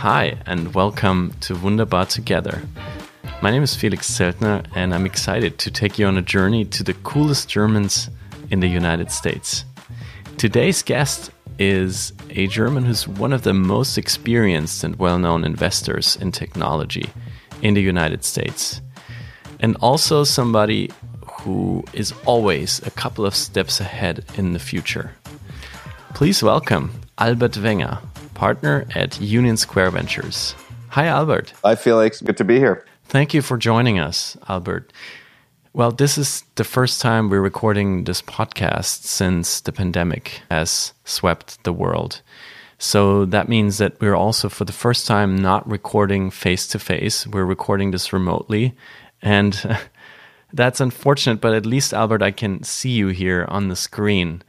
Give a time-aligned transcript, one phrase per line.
[0.00, 2.62] Hi, and welcome to Wunderbar Together.
[3.42, 6.82] My name is Felix Zeltner, and I'm excited to take you on a journey to
[6.82, 8.08] the coolest Germans
[8.50, 9.66] in the United States.
[10.38, 16.16] Today's guest is a German who's one of the most experienced and well known investors
[16.16, 17.10] in technology
[17.60, 18.80] in the United States,
[19.60, 20.90] and also somebody
[21.42, 25.12] who is always a couple of steps ahead in the future.
[26.14, 27.98] Please welcome Albert Wenger,
[28.40, 30.54] partner at Union Square Ventures.
[30.88, 31.52] Hi, Albert.
[31.62, 32.22] Hi, Felix.
[32.22, 32.86] Good to be here.
[33.04, 34.94] Thank you for joining us, Albert.
[35.74, 41.62] Well, this is the first time we're recording this podcast since the pandemic has swept
[41.64, 42.22] the world.
[42.78, 47.26] So that means that we're also, for the first time, not recording face to face.
[47.26, 48.74] We're recording this remotely.
[49.20, 49.78] And
[50.54, 54.42] that's unfortunate, but at least, Albert, I can see you here on the screen.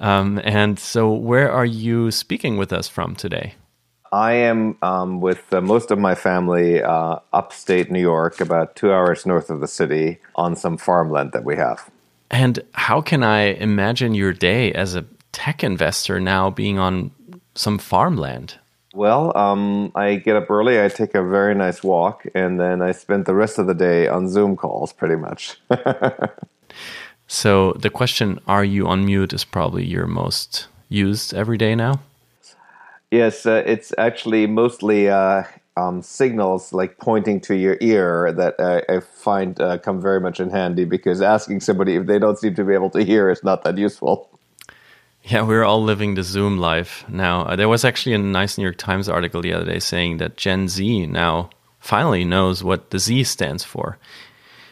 [0.00, 3.54] Um, and so, where are you speaking with us from today?
[4.12, 8.92] I am um, with uh, most of my family uh, upstate New York, about two
[8.92, 11.90] hours north of the city, on some farmland that we have.
[12.30, 17.10] And how can I imagine your day as a tech investor now being on
[17.54, 18.58] some farmland?
[18.94, 22.92] Well, um, I get up early, I take a very nice walk, and then I
[22.92, 25.60] spend the rest of the day on Zoom calls pretty much.
[27.28, 32.00] so the question, are you on mute, is probably your most used every day now?
[33.10, 35.44] Yes, uh, it's actually mostly uh,
[35.76, 40.40] um, signals like pointing to your ear that uh, I find uh, come very much
[40.40, 43.44] in handy because asking somebody if they don't seem to be able to hear is
[43.44, 44.30] not that useful.
[45.22, 47.42] Yeah, we're all living the Zoom life now.
[47.42, 50.36] Uh, there was actually a nice New York Times article the other day saying that
[50.36, 53.98] Gen Z now finally knows what the Z stands for,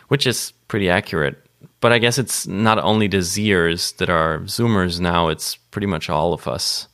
[0.09, 1.46] which is pretty accurate.
[1.87, 6.11] But I guess it's not only the Zers that are Zoomers now, it's pretty much
[6.11, 6.89] all of us.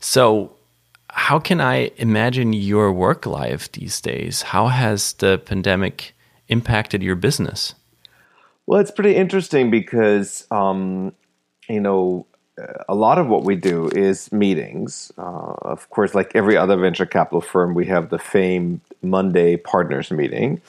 [0.00, 0.56] So,
[1.08, 4.42] how can I imagine your work life these days?
[4.42, 6.16] How has the pandemic
[6.48, 7.76] impacted your business?
[8.66, 11.14] Well, it's pretty interesting because, um,
[11.68, 12.26] you know,
[12.88, 15.12] a lot of what we do is meetings.
[15.16, 20.10] Uh, of course, like every other venture capital firm, we have the famed Monday partners
[20.10, 20.60] meeting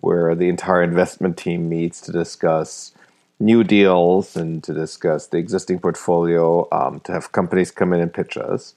[0.00, 2.92] where the entire investment team meets to discuss
[3.38, 8.12] new deals and to discuss the existing portfolio, um, to have companies come in and
[8.12, 8.74] pitch us.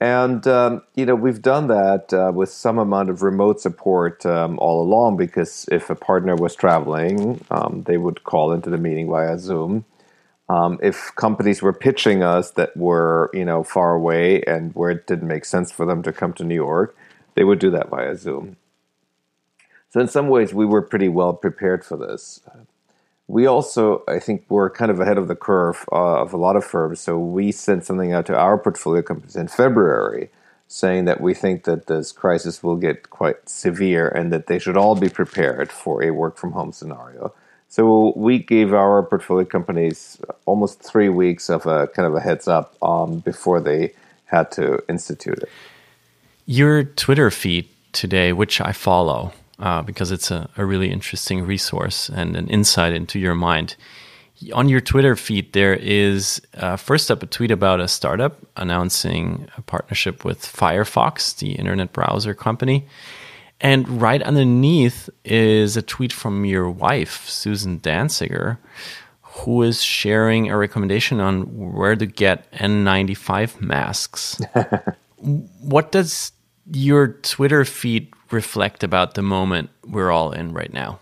[0.00, 4.56] And, um, you know, we've done that uh, with some amount of remote support um,
[4.60, 9.10] all along because if a partner was traveling, um, they would call into the meeting
[9.10, 9.84] via Zoom.
[10.48, 15.06] Um, if companies were pitching us that were, you know, far away and where it
[15.06, 16.96] didn't make sense for them to come to New York,
[17.34, 18.56] they would do that via Zoom.
[19.90, 22.40] So in some ways, we were pretty well prepared for this
[23.28, 26.56] we also, I think, were kind of ahead of the curve uh, of a lot
[26.56, 26.98] of firms.
[27.00, 30.30] So we sent something out to our portfolio companies in February
[30.66, 34.76] saying that we think that this crisis will get quite severe and that they should
[34.76, 37.32] all be prepared for a work from home scenario.
[37.68, 42.48] So we gave our portfolio companies almost three weeks of a kind of a heads
[42.48, 43.92] up um, before they
[44.24, 45.50] had to institute it.
[46.46, 52.08] Your Twitter feed today, which I follow, uh, because it's a, a, really interesting resource
[52.08, 53.76] and an insight into your mind.
[54.54, 59.48] On your Twitter feed, there is uh, first up a tweet about a startup announcing
[59.56, 62.86] a partnership with Firefox, the internet browser company.
[63.60, 68.58] And right underneath is a tweet from your wife, Susan Danziger,
[69.22, 74.40] who is sharing a recommendation on where to get N95 masks.
[75.16, 76.30] what does
[76.70, 81.00] your Twitter feed reflect about the moment we're all in right now?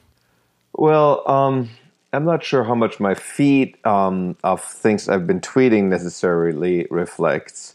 [0.72, 1.70] Well, um,
[2.12, 7.74] I'm not sure how much my feed um, of things I've been tweeting necessarily reflects.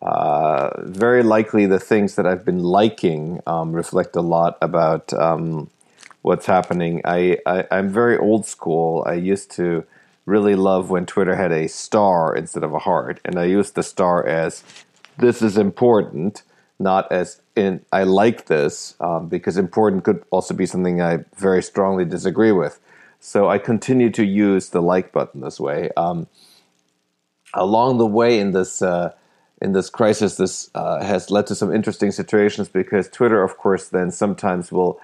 [0.00, 5.70] Uh, very likely, the things that I've been liking um, reflect a lot about um,
[6.22, 7.00] what's happening.
[7.04, 9.04] I, I, I'm very old school.
[9.06, 9.84] I used to
[10.26, 13.82] really love when Twitter had a star instead of a heart, and I used the
[13.82, 14.62] star as
[15.18, 16.42] this is important
[16.78, 21.62] not as in I like this um, because important could also be something I very
[21.62, 22.80] strongly disagree with.
[23.20, 25.90] So I continue to use the like button this way.
[25.96, 26.26] Um,
[27.54, 29.12] along the way in this uh,
[29.60, 33.88] in this crisis, this uh, has led to some interesting situations because Twitter, of course,
[33.88, 35.00] then sometimes will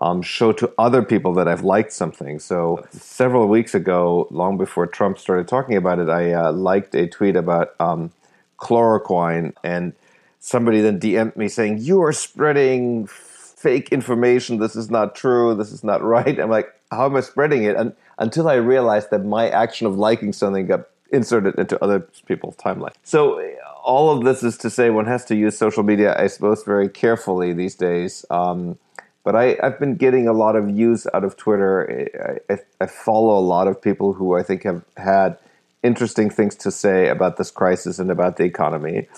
[0.00, 2.40] um, show to other people that I've liked something.
[2.40, 7.06] So several weeks ago, long before Trump started talking about it, I uh, liked a
[7.06, 8.10] tweet about um,
[8.58, 9.92] chloroquine and
[10.40, 14.58] somebody then DM'd me saying, You are spreading fake information.
[14.58, 15.54] This is not true.
[15.54, 16.38] This is not right.
[16.40, 17.76] I'm like, How am I spreading it?
[17.76, 22.56] And until I realized that my action of liking something got inserted into other people's
[22.56, 22.92] timeline.
[23.02, 23.40] So
[23.82, 26.88] all of this is to say one has to use social media, I suppose, very
[26.88, 28.24] carefully these days.
[28.30, 28.78] Um,
[29.24, 32.40] but I, have been getting a lot of use out of Twitter.
[32.48, 35.38] I, I, I, follow a lot of people who I think have had
[35.82, 39.08] interesting things to say about this crisis and about the economy,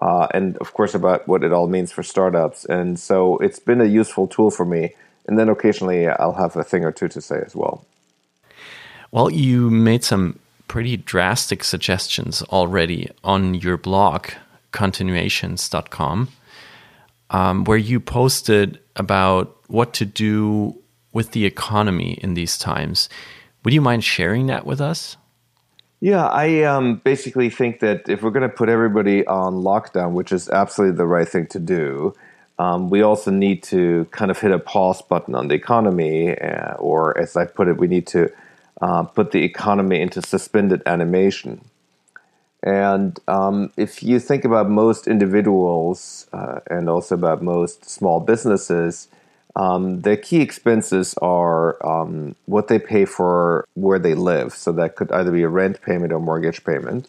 [0.00, 2.64] uh, and of course about what it all means for startups.
[2.64, 4.94] And so it's been a useful tool for me.
[5.26, 7.84] And then occasionally I'll have a thing or two to say as well.
[9.10, 14.28] Well, you made some pretty drastic suggestions already on your blog,
[14.72, 16.28] continuations.com,
[17.30, 20.76] um, where you posted about what to do
[21.12, 23.08] with the economy in these times.
[23.64, 25.16] Would you mind sharing that with us?
[26.00, 30.30] Yeah, I um, basically think that if we're going to put everybody on lockdown, which
[30.30, 32.14] is absolutely the right thing to do,
[32.58, 36.74] um, we also need to kind of hit a pause button on the economy, uh,
[36.74, 38.30] or as I put it, we need to
[38.80, 41.64] uh, put the economy into suspended animation.
[42.62, 49.08] And um, if you think about most individuals uh, and also about most small businesses,
[49.58, 54.54] um, their key expenses are um, what they pay for where they live.
[54.54, 57.08] So that could either be a rent payment or mortgage payment.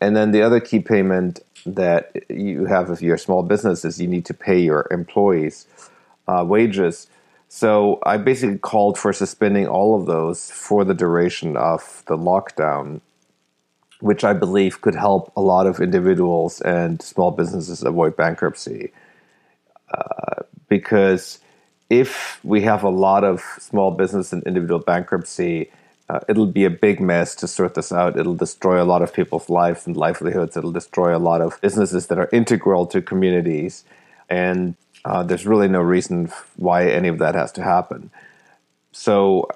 [0.00, 4.00] And then the other key payment that you have if you're a small business is
[4.00, 5.66] you need to pay your employees
[6.28, 7.08] uh, wages.
[7.48, 13.00] So I basically called for suspending all of those for the duration of the lockdown
[14.00, 18.90] which I believe could help a lot of individuals and small businesses avoid bankruptcy.
[19.94, 21.38] Uh, because
[21.92, 25.70] if we have a lot of small business and individual bankruptcy,
[26.08, 28.18] uh, it'll be a big mess to sort this out.
[28.18, 30.56] It'll destroy a lot of people's lives and livelihoods.
[30.56, 33.84] It'll destroy a lot of businesses that are integral to communities.
[34.30, 34.74] And
[35.04, 38.10] uh, there's really no reason why any of that has to happen.
[38.92, 39.48] So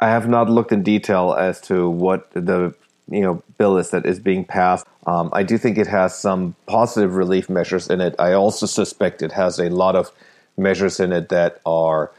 [0.00, 2.74] I have not looked in detail as to what the
[3.10, 4.84] you know bill is that is being passed.
[5.06, 8.14] Um, I do think it has some positive relief measures in it.
[8.18, 10.12] I also suspect it has a lot of
[10.56, 12.10] measures in it that are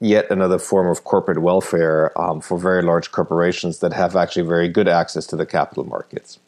[0.00, 4.68] yet another form of corporate welfare um, for very large corporations that have actually very
[4.68, 6.38] good access to the capital markets.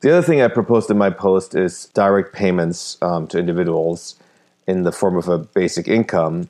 [0.00, 4.16] The other thing I proposed in my post is direct payments um, to individuals
[4.66, 6.48] in the form of a basic income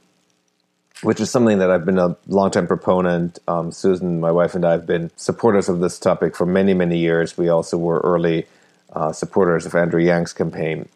[1.02, 3.38] which is something that I've been a long-time proponent.
[3.46, 6.98] Um, Susan, my wife, and I have been supporters of this topic for many, many
[6.98, 7.38] years.
[7.38, 8.46] We also were early
[8.92, 10.88] uh, supporters of Andrew Yang's campaign.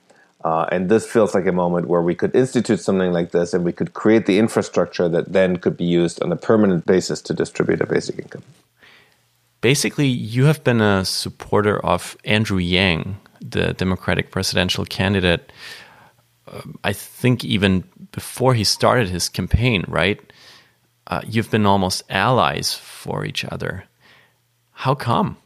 [0.45, 3.65] Uh, and this feels like a moment where we could institute something like this and
[3.65, 7.33] we could create the infrastructure that then could be used on a permanent basis to
[7.33, 8.43] distribute a basic income.
[9.61, 15.53] Basically, you have been a supporter of Andrew Yang, the Democratic presidential candidate.
[16.49, 20.21] Uh, I think even before he started his campaign, right?
[21.07, 23.85] Uh, you've been almost allies for each other.
[24.73, 25.37] How come?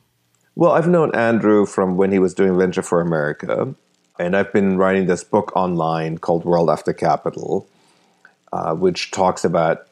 [0.54, 3.74] Well, I've known Andrew from when he was doing Venture for America,
[4.18, 7.68] and I've been writing this book online called World After Capital,
[8.52, 9.86] uh, which talks about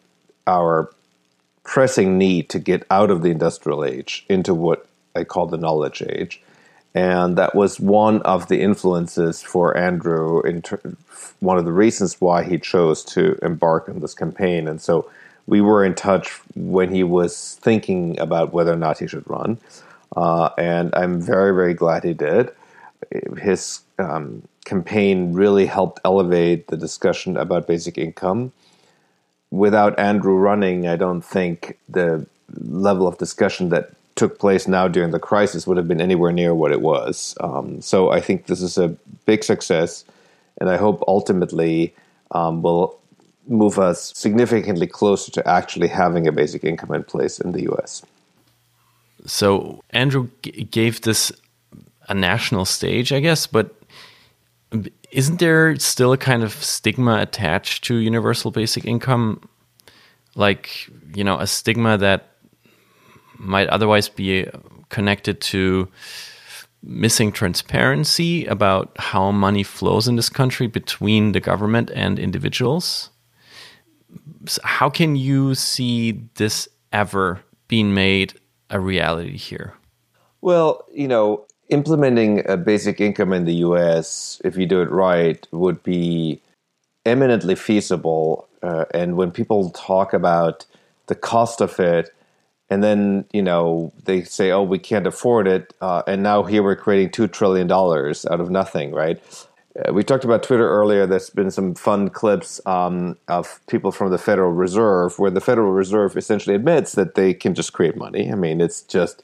[0.47, 0.91] our
[1.63, 6.03] pressing need to get out of the industrial age into what I call the knowledge
[6.03, 6.43] age
[6.95, 10.41] and that was one of the influences for Andrew.
[10.43, 10.81] In ter-
[11.41, 15.11] one of the reasons why he chose to embark on this campaign, and so
[15.47, 19.59] we were in touch when he was thinking about whether or not he should run.
[20.17, 22.51] Uh, and I'm very, very glad he did.
[23.37, 28.53] His um, campaign really helped elevate the discussion about basic income.
[29.51, 32.27] Without Andrew running, I don't think the
[32.59, 36.55] level of discussion that took place now during the crisis would have been anywhere near
[36.55, 37.35] what it was.
[37.41, 38.89] Um, so I think this is a
[39.27, 40.05] big success,
[40.59, 41.95] and I hope ultimately
[42.31, 42.99] um, will
[43.47, 48.03] move us significantly closer to actually having a basic income in place in the U.S.
[49.27, 51.33] So Andrew g- gave this
[52.09, 53.75] a national stage, I guess, but
[55.11, 59.49] isn't there still a kind of stigma attached to universal basic income?
[60.35, 62.31] Like, you know, a stigma that
[63.39, 64.49] might otherwise be
[64.89, 65.89] connected to
[66.83, 73.11] missing transparency about how money flows in this country between the government and individuals.
[74.47, 78.35] So how can you see this ever being made
[78.71, 79.75] a reality here?
[80.43, 85.47] Well, you know, implementing a basic income in the US, if you do it right,
[85.53, 86.41] would be
[87.07, 88.49] eminently feasible.
[88.63, 90.67] Uh, and when people talk about
[91.07, 92.15] the cost of it,
[92.71, 96.63] and then you know they say, "Oh, we can't afford it," uh, and now here
[96.63, 99.21] we're creating two trillion dollars out of nothing, right?
[99.77, 101.07] Uh, we talked about Twitter earlier.
[101.07, 105.73] There's been some fun clips um, of people from the Federal Reserve, where the Federal
[105.73, 108.31] Reserve essentially admits that they can just create money.
[108.33, 109.23] I mean, it's just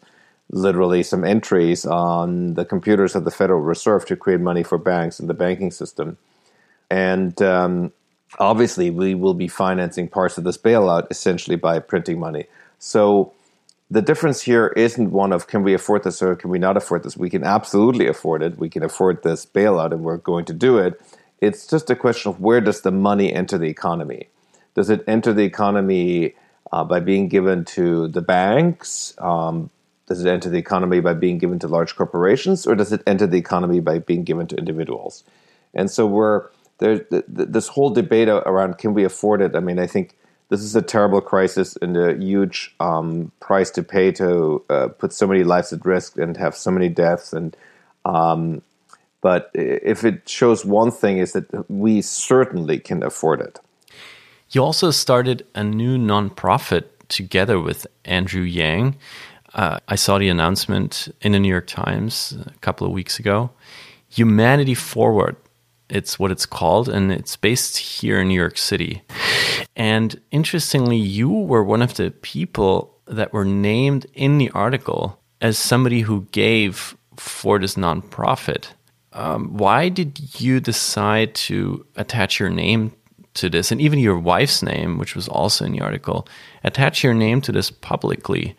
[0.50, 5.20] literally some entries on the computers of the Federal Reserve to create money for banks
[5.20, 6.18] and the banking system.
[6.90, 7.92] And um,
[8.38, 12.46] obviously, we will be financing parts of this bailout essentially by printing money.
[12.78, 13.32] So
[13.90, 17.04] the difference here isn't one of can we afford this or can we not afford
[17.04, 17.16] this.
[17.16, 18.58] We can absolutely afford it.
[18.58, 21.00] We can afford this bailout and we're going to do it.
[21.40, 24.28] It's just a question of where does the money enter the economy?
[24.74, 26.34] Does it enter the economy
[26.70, 29.14] uh, by being given to the banks?
[29.18, 29.70] Um,
[30.10, 33.28] does it enter the economy by being given to large corporations, or does it enter
[33.28, 35.22] the economy by being given to individuals?
[35.72, 36.48] And so we're
[36.78, 37.06] there.
[37.28, 39.54] This whole debate around can we afford it?
[39.54, 40.16] I mean, I think
[40.48, 45.12] this is a terrible crisis and a huge um, price to pay to uh, put
[45.12, 47.32] so many lives at risk and have so many deaths.
[47.32, 47.56] And
[48.04, 48.62] um,
[49.20, 53.60] but if it shows one thing, is that we certainly can afford it.
[54.50, 58.96] You also started a new nonprofit together with Andrew Yang.
[59.54, 63.50] Uh, I saw the announcement in the New York Times a couple of weeks ago.
[64.08, 65.36] Humanity Forward,
[65.88, 69.02] it's what it's called, and it's based here in New York City.
[69.76, 75.58] And interestingly, you were one of the people that were named in the article as
[75.58, 78.68] somebody who gave for this nonprofit.
[79.12, 82.92] Um, why did you decide to attach your name
[83.34, 86.26] to this, and even your wife's name, which was also in the article.
[86.64, 88.56] Attach your name to this publicly.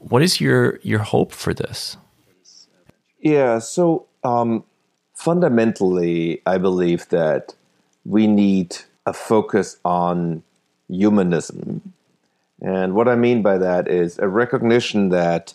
[0.00, 1.96] What is your your hope for this?
[3.20, 4.64] Yeah, so um,
[5.14, 7.54] fundamentally, I believe that
[8.04, 8.76] we need
[9.06, 10.42] a focus on
[10.88, 11.92] humanism.
[12.62, 15.54] And what I mean by that is a recognition that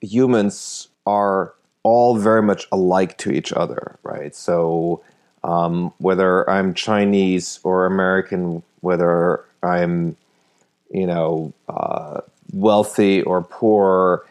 [0.00, 4.34] humans are all very much alike to each other, right?
[4.34, 5.02] So
[5.44, 10.16] um, whether I'm Chinese or American, whether I'm,
[10.90, 12.20] you know, uh,
[12.52, 14.26] wealthy or poor,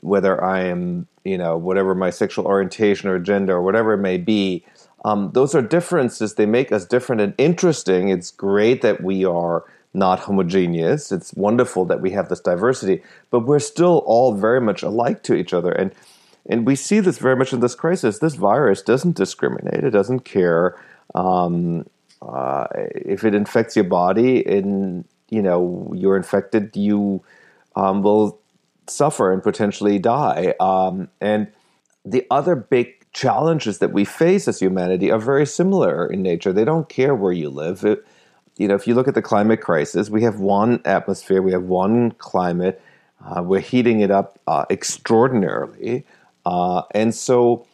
[0.00, 4.18] whether I am, you know, whatever my sexual orientation or gender or whatever it may
[4.18, 4.64] be,
[5.04, 6.34] um, those are differences.
[6.34, 8.08] They make us different and interesting.
[8.08, 11.10] It's great that we are not homogeneous.
[11.10, 15.34] It's wonderful that we have this diversity, but we're still all very much alike to
[15.34, 15.72] each other.
[15.72, 15.92] And
[16.48, 18.20] and we see this very much in this crisis.
[18.20, 19.82] This virus doesn't discriminate.
[19.82, 20.80] It doesn't care
[21.14, 21.86] um,
[22.22, 26.76] uh, if it infects your body and you know you're infected.
[26.76, 27.22] You
[27.76, 28.40] um, will
[28.88, 30.54] suffer and potentially die.
[30.58, 31.48] Um, and
[32.04, 36.52] the other big challenges that we face as humanity are very similar in nature.
[36.52, 37.84] They don't care where you live.
[37.84, 38.04] It,
[38.56, 41.64] you know, if you look at the climate crisis, we have one atmosphere, we have
[41.64, 42.80] one climate.
[43.24, 46.04] Uh, we're heating it up uh, extraordinarily.
[46.44, 47.66] Uh, and so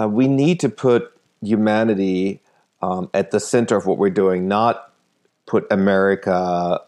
[0.00, 2.40] uh, we need to put humanity
[2.80, 4.92] um, at the center of what we're doing, not
[5.46, 6.80] put America,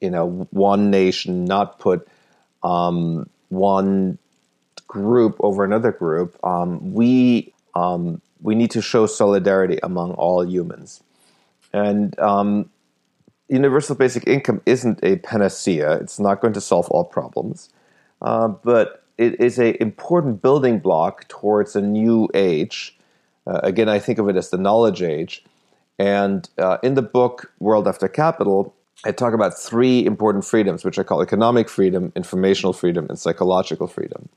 [0.00, 2.06] you know, one nation, not put
[2.62, 4.18] um, one
[4.86, 6.36] group over another group.
[6.44, 11.02] Um, we um, we need to show solidarity among all humans,
[11.72, 12.70] and um,
[13.48, 15.92] universal basic income isn't a panacea.
[15.94, 17.70] It's not going to solve all problems,
[18.22, 22.96] uh, but it is an important building block towards a new age.
[23.46, 25.44] Uh, again, I think of it as the knowledge age.
[25.98, 28.74] And uh, in the book World After Capital,
[29.04, 33.86] I talk about three important freedoms, which I call economic freedom, informational freedom, and psychological
[33.86, 34.28] freedom.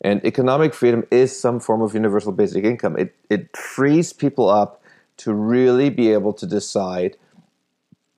[0.00, 2.96] And economic freedom is some form of universal basic income.
[2.96, 4.82] It, it frees people up
[5.18, 7.16] to really be able to decide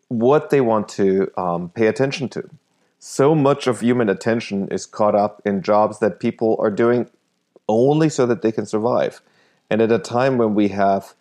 [0.08, 2.48] what they want to um, pay attention to
[3.00, 7.08] so much of human attention is caught up in jobs that people are doing
[7.66, 9.22] only so that they can survive.
[9.70, 11.14] And at a time when we have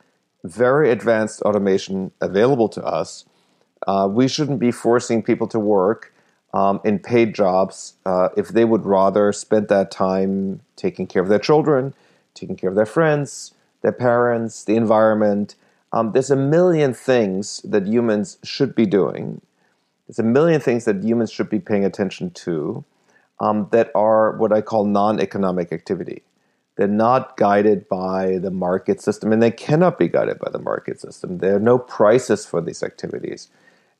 [0.43, 3.23] very advanced automation available to us,
[3.87, 6.13] uh, we shouldn't be forcing people to work
[6.53, 11.29] um, in paid jobs uh, if they would rather spend that time taking care of
[11.29, 11.93] their children,
[12.33, 15.55] taking care of their friends, their parents, the environment.
[15.93, 19.41] Um, there's a million things that humans should be doing
[20.09, 22.83] there's a million things that humans should be paying attention to
[23.39, 26.23] um, that are what I call non economic activity.
[26.77, 30.99] They're not guided by the market system, and they cannot be guided by the market
[30.99, 31.37] system.
[31.37, 33.49] There are no prices for these activities.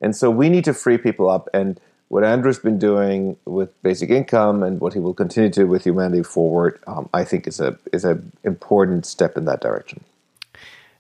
[0.02, 1.50] And so we need to free people up.
[1.54, 5.68] And what Andrew's been doing with basic income and what he will continue to do
[5.68, 10.04] with Humanity Forward, um, I think is a is an important step in that direction.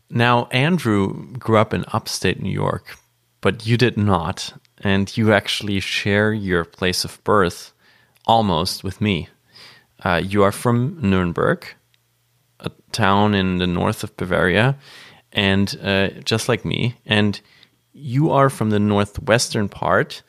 [0.09, 2.97] Now, Andrew grew up in upstate New York,
[3.41, 7.73] but you did not and you actually share your place of birth
[8.25, 9.27] almost with me.
[10.03, 11.67] Uh, you are from Nuremberg,
[12.59, 14.77] a town in the north of Bavaria,
[15.33, 16.95] and uh, just like me.
[17.05, 17.39] And
[17.99, 20.23] you are from the northwestern part.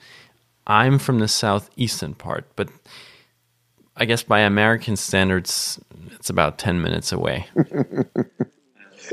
[0.66, 2.46] I'm from the southeastern part.
[2.56, 2.68] But
[3.96, 5.80] I guess by American standards,
[6.12, 7.46] it's about 10 minutes away.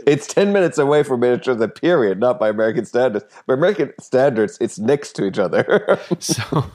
[0.06, 3.26] it's 10 minutes away from it the period, not by American standards.
[3.46, 6.00] By American standards, it's next to each other.
[6.20, 6.66] so,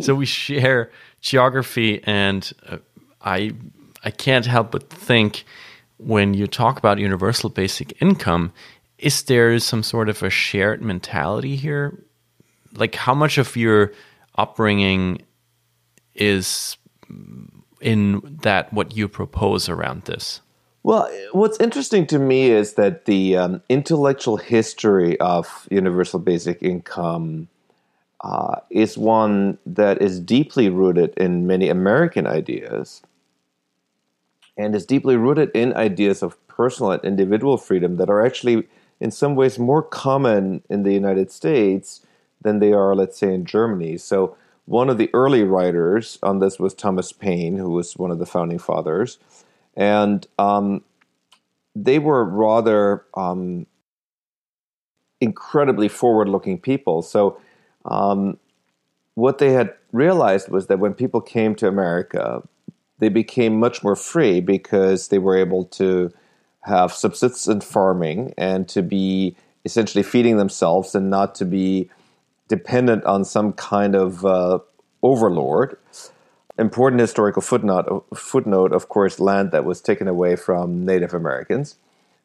[0.00, 0.90] so we share
[1.20, 2.78] geography, and uh,
[3.22, 3.52] I,
[4.04, 5.44] I can't help but think
[5.98, 8.52] when you talk about universal basic income,
[8.98, 12.02] is there some sort of a shared mentality here?
[12.74, 13.92] Like, how much of your
[14.36, 15.22] upbringing
[16.14, 16.76] is
[17.80, 20.40] in that what you propose around this?
[20.82, 27.48] Well, what's interesting to me is that the um, intellectual history of universal basic income
[28.20, 33.02] uh, is one that is deeply rooted in many American ideas
[34.56, 38.66] and is deeply rooted in ideas of personal and individual freedom that are actually,
[39.00, 42.04] in some ways, more common in the United States
[42.40, 43.98] than they are, let's say, in Germany.
[43.98, 48.18] So, one of the early writers on this was Thomas Paine, who was one of
[48.18, 49.18] the founding fathers.
[49.76, 50.82] And um,
[51.76, 53.66] they were rather um,
[55.20, 57.02] incredibly forward looking people.
[57.02, 57.40] So,
[57.84, 58.38] um,
[59.14, 62.42] what they had realized was that when people came to America,
[62.98, 66.12] they became much more free because they were able to
[66.66, 71.88] have subsistence farming and to be essentially feeding themselves and not to be
[72.48, 74.58] dependent on some kind of uh,
[75.02, 75.78] overlord.
[76.58, 81.76] Important historical footnote, footnote, of course, land that was taken away from Native Americans.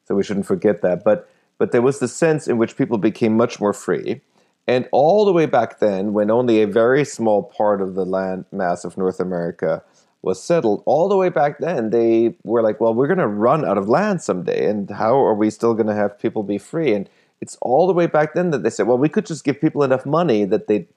[0.07, 1.03] So we shouldn't forget that.
[1.03, 4.21] But but there was the sense in which people became much more free.
[4.67, 8.45] And all the way back then, when only a very small part of the land
[8.51, 9.83] mass of North America
[10.21, 13.65] was settled, all the way back then, they were like, well, we're going to run
[13.65, 14.69] out of land someday.
[14.69, 16.93] And how are we still going to have people be free?
[16.93, 17.09] And
[17.41, 19.83] it's all the way back then that they said, well, we could just give people
[19.83, 20.87] enough money that they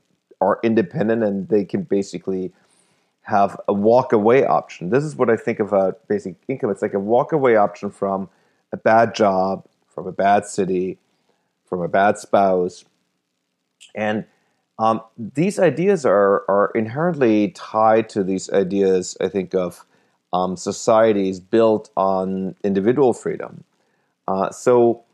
[0.41, 2.53] are independent and they can basically
[3.23, 4.91] have a walk away option.
[4.91, 6.71] This is what I think about basic income.
[6.71, 8.29] It's like a walk away option from
[8.73, 10.99] a bad job, from a bad city,
[11.65, 12.85] from a bad spouse.
[13.95, 14.27] And
[14.79, 19.87] um, these ideas are, are inherently tied to these ideas, I think, of
[20.33, 23.65] um, societies built on individual freedom.
[24.27, 25.05] Uh, so,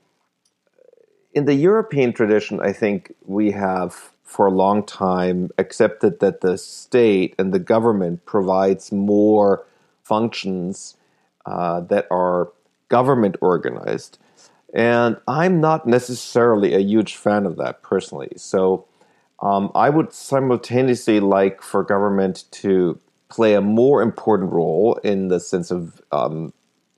[1.34, 6.56] in the European tradition, I think we have for a long time accepted that the
[6.56, 9.66] state and the government provides more
[10.02, 10.96] functions
[11.46, 12.50] uh, that are
[12.88, 14.18] government organized.
[14.72, 18.30] And I'm not necessarily a huge fan of that personally.
[18.36, 18.86] So
[19.42, 22.98] um, I would simultaneously like for government to
[23.28, 26.52] play a more important role in the sense of um,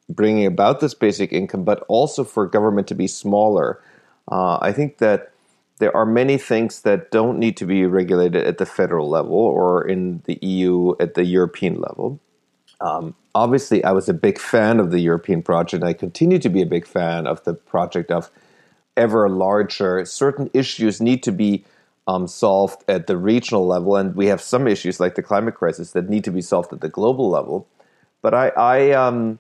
[0.09, 3.81] bringing about this basic income, but also for government to be smaller.
[4.31, 5.33] Uh, I think that
[5.79, 9.87] there are many things that don't need to be regulated at the federal level or
[9.87, 12.21] in the EU at the European level.
[12.81, 15.85] Um, obviously, I was a big fan of the European project.
[15.85, 18.31] I continue to be a big fan of the project of
[18.97, 20.05] ever larger.
[20.05, 21.65] Certain issues need to be
[22.07, 25.93] um, solved at the regional level, and we have some issues like the climate crisis
[25.93, 27.69] that need to be solved at the global level.
[28.23, 29.38] But I, I um,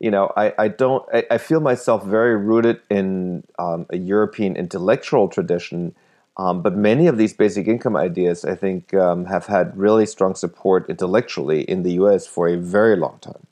[0.00, 1.04] you know, I, I don't.
[1.12, 5.94] I, I, feel myself very rooted in um, a European intellectual tradition.
[6.36, 10.34] Um, but many of these basic income ideas, I think, um, have had really strong
[10.34, 13.46] support intellectually in the US for a very long time.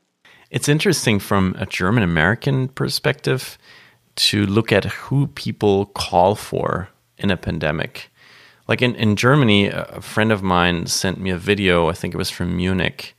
[0.50, 3.58] It's interesting from a German American perspective
[4.16, 8.11] to look at who people call for in a pandemic.
[8.68, 12.18] Like in, in Germany, a friend of mine sent me a video, I think it
[12.18, 13.16] was from Munich.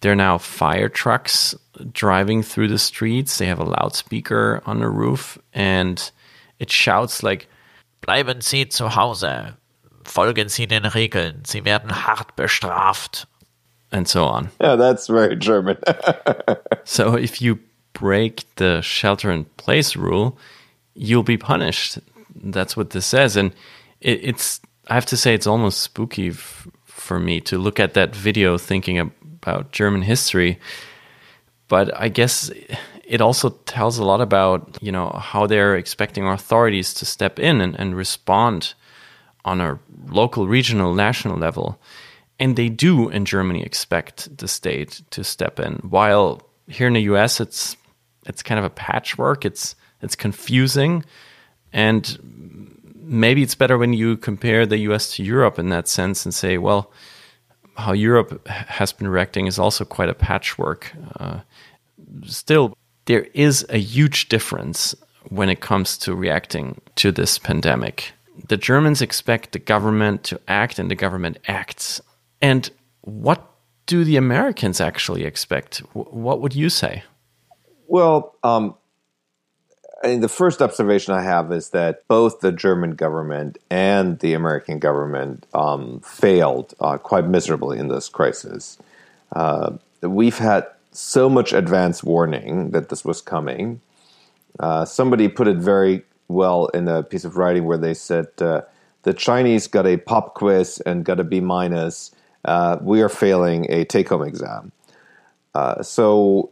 [0.00, 1.54] There are now fire trucks
[1.92, 3.36] driving through the streets.
[3.36, 6.10] They have a loudspeaker on the roof and
[6.58, 7.48] it shouts like,
[8.06, 9.54] Bleiben Sie zu Hause.
[10.04, 11.44] Folgen Sie den Regeln.
[11.44, 13.26] Sie werden hart bestraft.
[13.90, 14.50] And so on.
[14.60, 15.78] Yeah, that's very German.
[16.84, 17.58] so if you
[17.92, 20.38] break the shelter in place rule,
[20.94, 21.98] you'll be punished.
[22.34, 23.36] That's what this says.
[23.36, 23.52] And
[24.00, 28.14] it, it's, I have to say, it's almost spooky for me to look at that
[28.14, 30.58] video thinking about German history
[31.68, 32.50] but I guess
[33.04, 37.60] it also tells a lot about you know how they're expecting authorities to step in
[37.60, 38.74] and, and respond
[39.44, 41.80] on a local, regional, national level.
[42.38, 45.74] And they do in Germany expect the state to step in.
[45.88, 47.76] While here in the US it's
[48.26, 49.44] it's kind of a patchwork.
[49.44, 51.04] It's it's confusing
[51.72, 52.18] and
[53.06, 56.58] maybe it's better when you compare the US to Europe in that sense and say,
[56.58, 56.92] well,
[57.76, 60.92] how Europe has been reacting is also quite a patchwork.
[61.18, 61.40] Uh,
[62.24, 64.94] still, there is a huge difference
[65.28, 68.12] when it comes to reacting to this pandemic.
[68.48, 72.00] The Germans expect the government to act, and the government acts.
[72.40, 72.70] And
[73.02, 73.50] what
[73.86, 75.78] do the Americans actually expect?
[75.94, 77.02] What would you say?
[77.86, 78.74] Well, um,
[80.04, 84.34] I mean, the first observation I have is that both the German government and the
[84.34, 88.76] American government um, failed uh, quite miserably in this crisis.
[89.34, 93.80] Uh, we've had so much advance warning that this was coming.
[94.60, 98.62] Uh, somebody put it very well in a piece of writing where they said uh,
[99.02, 102.10] the Chinese got a pop quiz and got a B minus.
[102.44, 104.72] Uh, we are failing a take home exam.
[105.54, 106.50] Uh, so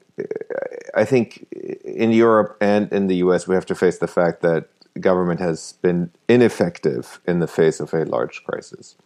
[0.97, 1.47] I think
[1.85, 4.69] in Europe and in the US, we have to face the fact that
[5.01, 8.97] government has been ineffective in the face of a large crisis.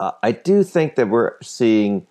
[0.00, 2.06] Uh, I do think that we're seeing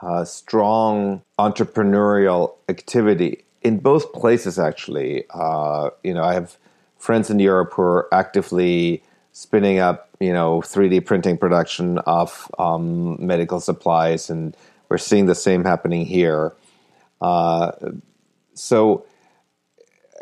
[0.00, 4.58] uh, strong entrepreneurial activity in both places.
[4.58, 6.56] Actually, uh, you know, I have
[6.98, 13.24] friends in Europe who are actively spinning up, you know, 3D printing production of um,
[13.24, 14.56] medical supplies, and
[14.88, 16.52] we're seeing the same happening here.
[17.20, 17.72] Uh,
[18.54, 19.04] so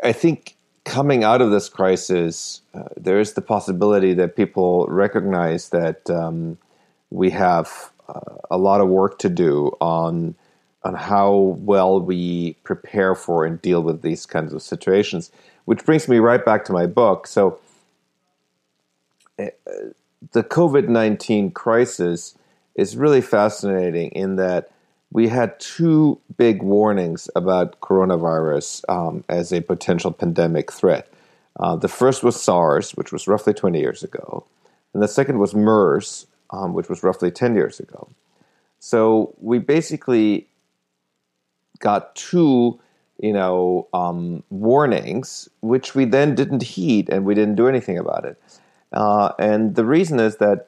[0.03, 5.69] I think coming out of this crisis, uh, there is the possibility that people recognize
[5.69, 6.57] that um,
[7.09, 10.35] we have uh, a lot of work to do on
[10.81, 15.29] on how well we prepare for and deal with these kinds of situations.
[15.65, 17.27] Which brings me right back to my book.
[17.27, 17.59] So,
[19.37, 19.47] uh,
[20.31, 22.35] the COVID nineteen crisis
[22.75, 24.71] is really fascinating in that
[25.11, 31.11] we had two big warnings about coronavirus um, as a potential pandemic threat.
[31.59, 34.45] Uh, the first was SARS, which was roughly 20 years ago,
[34.93, 38.09] and the second was MERS, um, which was roughly 10 years ago.
[38.79, 40.47] So we basically
[41.79, 42.79] got two,
[43.19, 48.25] you know, um, warnings, which we then didn't heed, and we didn't do anything about
[48.25, 48.41] it.
[48.93, 50.67] Uh, and the reason is that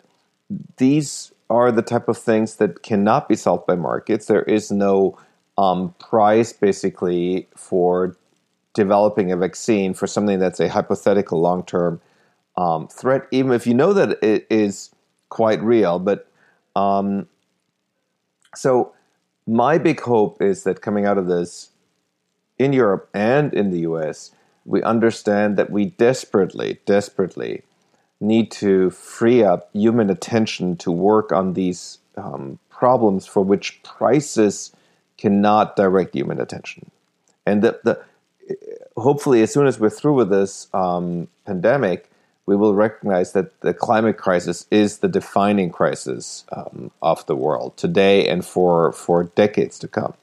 [0.77, 4.27] these are the type of things that cannot be solved by markets.
[4.27, 5.17] There is no
[5.57, 8.15] um, price basically for
[8.73, 11.99] developing a vaccine for something that's a hypothetical long term
[12.55, 14.91] um, threat, even if you know that it is
[15.27, 15.99] quite real.
[15.99, 16.31] But
[16.75, 17.27] um,
[18.55, 18.93] so,
[19.45, 21.71] my big hope is that coming out of this
[22.57, 24.31] in Europe and in the US,
[24.63, 27.63] we understand that we desperately, desperately
[28.21, 34.73] need to free up human attention to work on these um, problems for which prices
[35.17, 36.89] cannot direct human attention.
[37.45, 38.03] And the, the,
[38.97, 42.10] hopefully, as soon as we're through with this um, pandemic,
[42.45, 47.77] we will recognize that the climate crisis is the defining crisis um, of the world
[47.77, 50.13] today and for, for decades to come.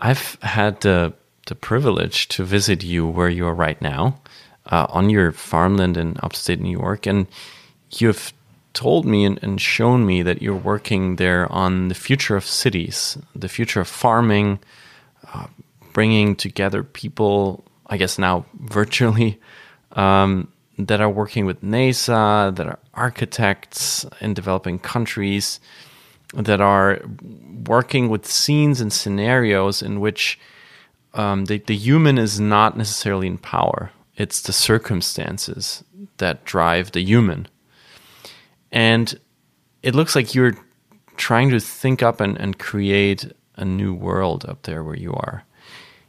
[0.00, 1.12] I've had the,
[1.46, 4.20] the privilege to visit you where you are right now
[4.68, 7.26] uh, on your farmland in upstate New York, and
[7.90, 8.32] you've
[8.74, 13.18] told me and, and, shown me that you're working there on the future of cities,
[13.34, 14.58] the future of farming,
[15.32, 15.46] uh,
[15.92, 19.40] bringing together people, I guess now virtually,
[19.92, 25.58] um, that are working with NASA, that are architects in developing countries,
[26.34, 27.00] that are
[27.66, 30.38] working with scenes and scenarios in which
[31.14, 35.84] um, the, the human is not necessarily in power it's the circumstances
[36.18, 37.46] that drive the human.
[38.70, 39.18] And
[39.82, 40.58] it looks like you're
[41.16, 45.44] trying to think up and, and create a new world up there where you are.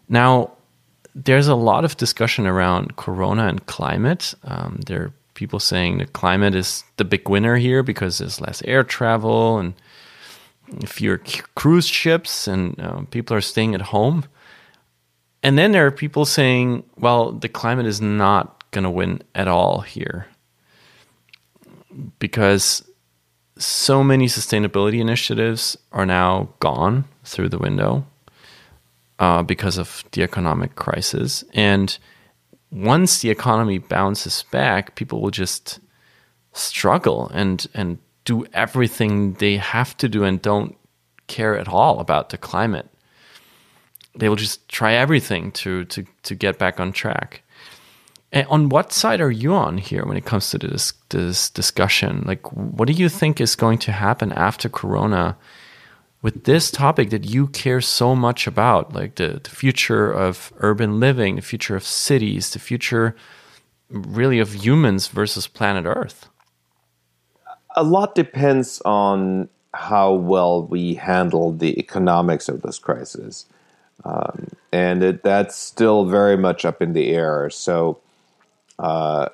[0.10, 0.52] Now,
[1.16, 4.34] there's a lot of discussion around corona and climate.
[4.44, 8.62] Um, there are people saying the climate is the big winner here because there's less
[8.64, 9.74] air travel and
[10.86, 11.22] fewer
[11.56, 14.26] cruise ships and uh, people are staying at home.
[15.42, 19.48] And then there are people saying, well, the climate is not going to win at
[19.48, 20.28] all here
[22.20, 22.84] because
[23.58, 28.06] so many sustainability initiatives are now gone through the window
[29.18, 31.44] uh, because of the economic crisis.
[31.54, 31.98] And
[32.72, 35.80] once the economy bounces back, people will just
[36.54, 40.76] struggle and and do everything they have to do and don't
[41.28, 42.90] care at all about the climate
[44.16, 47.44] they will just try everything to to to get back on track.
[48.32, 52.24] And on what side are you on here when it comes to this this discussion?
[52.26, 55.36] Like, what do you think is going to happen after Corona
[56.22, 61.00] with this topic that you care so much about, like the, the future of urban
[61.00, 63.16] living, the future of cities, the future
[63.90, 66.30] really of humans versus planet Earth?
[67.76, 73.46] A lot depends on how well we handle the economics of this crisis.
[74.06, 77.50] Um, and it, that's still very much up in the air.
[77.50, 78.00] So,
[78.78, 79.30] uh,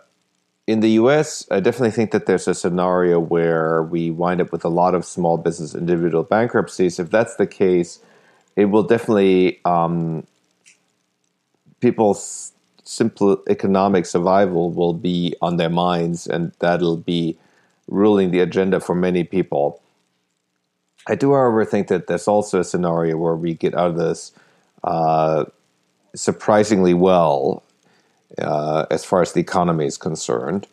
[0.68, 4.66] in the US, I definitely think that there's a scenario where we wind up with
[4.66, 7.00] a lot of small business individual bankruptcies.
[7.00, 8.00] If that's the case,
[8.56, 10.26] it will definitely um,
[11.82, 12.52] people's
[12.84, 17.38] simple economic survival will be on their minds, and that'll be
[17.88, 19.82] ruling the agenda for many people.
[21.08, 24.32] I do, however, think that there's also a scenario where we get out of this
[24.86, 25.46] uh,
[26.16, 27.64] surprisingly well
[28.38, 30.68] uh, as far as the economy is concerned.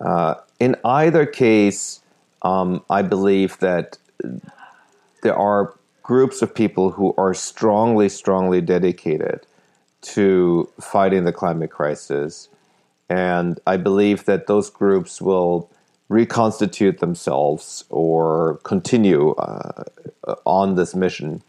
[0.00, 2.00] Uh, in either case,
[2.42, 3.98] um, I believe that
[5.22, 9.46] there are groups of people who are strongly, strongly dedicated
[10.00, 12.48] to fighting the climate crisis.
[13.08, 15.70] And I believe that those groups will
[16.08, 19.84] reconstitute themselves or continue uh,
[20.46, 21.42] on this mission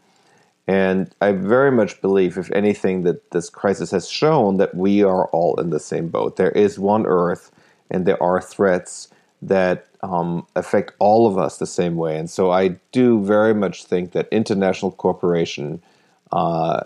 [0.70, 5.26] and I very much believe, if anything, that this crisis has shown that we are
[5.30, 6.36] all in the same boat.
[6.36, 7.50] There is one Earth,
[7.90, 9.08] and there are threats
[9.42, 12.16] that um, affect all of us the same way.
[12.16, 15.82] And so I do very much think that international cooperation
[16.30, 16.82] uh,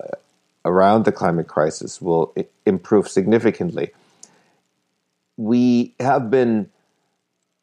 [0.65, 2.33] around the climate crisis will
[2.65, 3.91] improve significantly.
[5.37, 6.71] We have been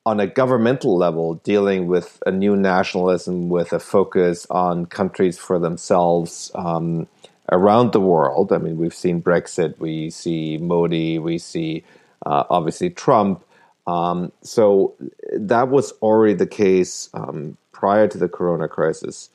[0.04, 5.58] on a governmental level, dealing with a new nationalism with a focus on countries for
[5.58, 7.06] themselves um,
[7.50, 8.52] around the world.
[8.52, 11.84] I mean, we've seen Brexit, we see Modi, we see
[12.26, 13.44] uh, obviously Trump.
[13.86, 14.94] Um, so
[15.32, 19.30] that was already the case um, prior to the Corona crisis,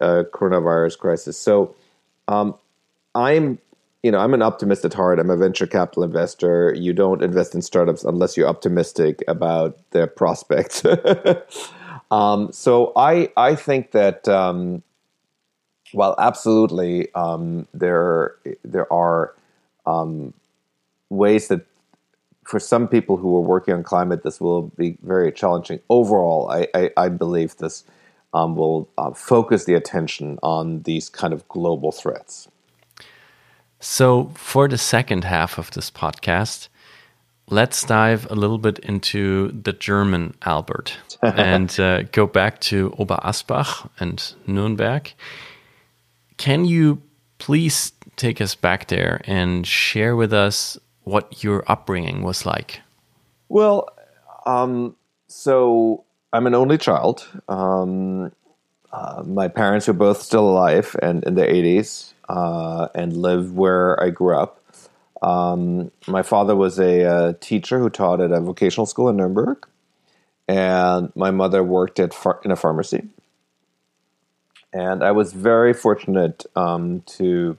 [0.00, 1.38] uh, coronavirus crisis.
[1.38, 1.74] So
[2.28, 2.54] um,
[3.14, 3.58] I'm
[4.02, 5.18] you know, I'm an optimist at heart.
[5.18, 6.74] I'm a venture capital investor.
[6.74, 10.82] You don't invest in startups unless you're optimistic about their prospects.
[12.10, 14.82] um, so I I think that um,
[15.92, 19.34] while absolutely um, there there are
[19.84, 20.32] um,
[21.10, 21.66] ways that
[22.44, 25.80] for some people who are working on climate this will be very challenging.
[25.90, 27.84] Overall, I I, I believe this
[28.32, 32.48] um, will uh, focus the attention on these kind of global threats.
[33.80, 36.68] So, for the second half of this podcast,
[37.48, 43.88] let's dive a little bit into the German Albert and uh, go back to Oberasbach
[43.98, 45.14] and Nuremberg.
[46.36, 47.00] Can you
[47.38, 52.80] please take us back there and share with us what your upbringing was like?
[53.48, 53.88] Well,
[54.44, 54.94] um,
[55.26, 57.26] so I'm an only child.
[57.48, 58.32] Um,
[58.92, 64.00] uh, my parents are both still alive and in their 80s uh, and live where
[64.02, 64.62] I grew up.
[65.20, 69.16] Um, my father was a, a, uh, teacher who taught at a vocational school in
[69.16, 69.66] Nuremberg,
[70.48, 73.08] and my mother worked at far- in a pharmacy.
[74.72, 77.58] And I was very fortunate um, to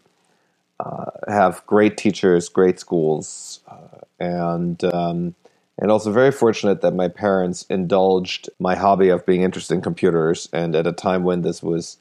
[0.79, 5.35] uh, have great teachers, great schools, uh, and um,
[5.77, 10.47] and also very fortunate that my parents indulged my hobby of being interested in computers.
[10.53, 11.97] And at a time when this was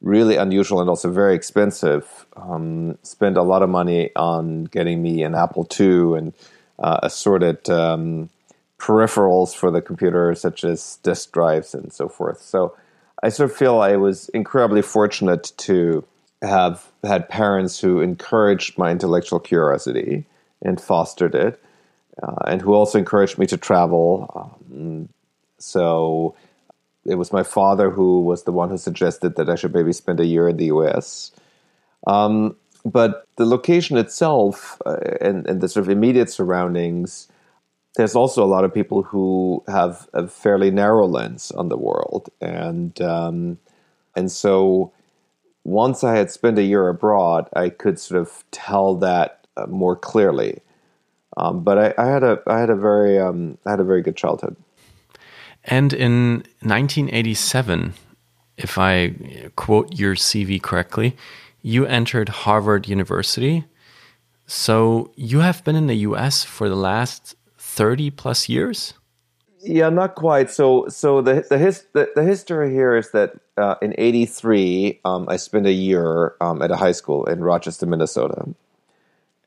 [0.00, 2.26] really unusual and also very expensive.
[2.36, 6.32] Um, spent a lot of money on getting me an Apple II and
[6.78, 8.30] uh, assorted um,
[8.78, 12.40] peripherals for the computer, such as disk drives and so forth.
[12.40, 12.76] So
[13.22, 16.04] I sort of feel I was incredibly fortunate to
[16.42, 20.24] have had parents who encouraged my intellectual curiosity
[20.62, 21.60] and fostered it,
[22.22, 24.54] uh, and who also encouraged me to travel.
[24.70, 25.08] Um,
[25.58, 26.36] so
[27.08, 30.20] it was my father who was the one who suggested that I should maybe spend
[30.20, 31.32] a year in the US.
[32.06, 37.28] Um, but the location itself uh, and, and, the sort of immediate surroundings,
[37.96, 42.28] there's also a lot of people who have a fairly narrow lens on the world,
[42.40, 43.58] and um,
[44.14, 44.92] and so
[45.64, 49.96] once I had spent a year abroad, I could sort of tell that uh, more
[49.96, 50.60] clearly.
[51.36, 54.02] Um, but I, I, had a I had a very um, I had a very
[54.02, 54.56] good childhood.
[55.64, 57.94] And in 1987,
[58.56, 59.14] if I
[59.56, 61.16] quote your CV correctly,
[61.62, 63.64] you entered Harvard University.
[64.46, 68.94] So you have been in the US for the last 30 plus years?
[69.60, 70.50] Yeah, not quite.
[70.50, 75.28] So, so the the, his, the, the history here is that uh, in '83, um,
[75.28, 78.48] I spent a year um, at a high school in Rochester, Minnesota,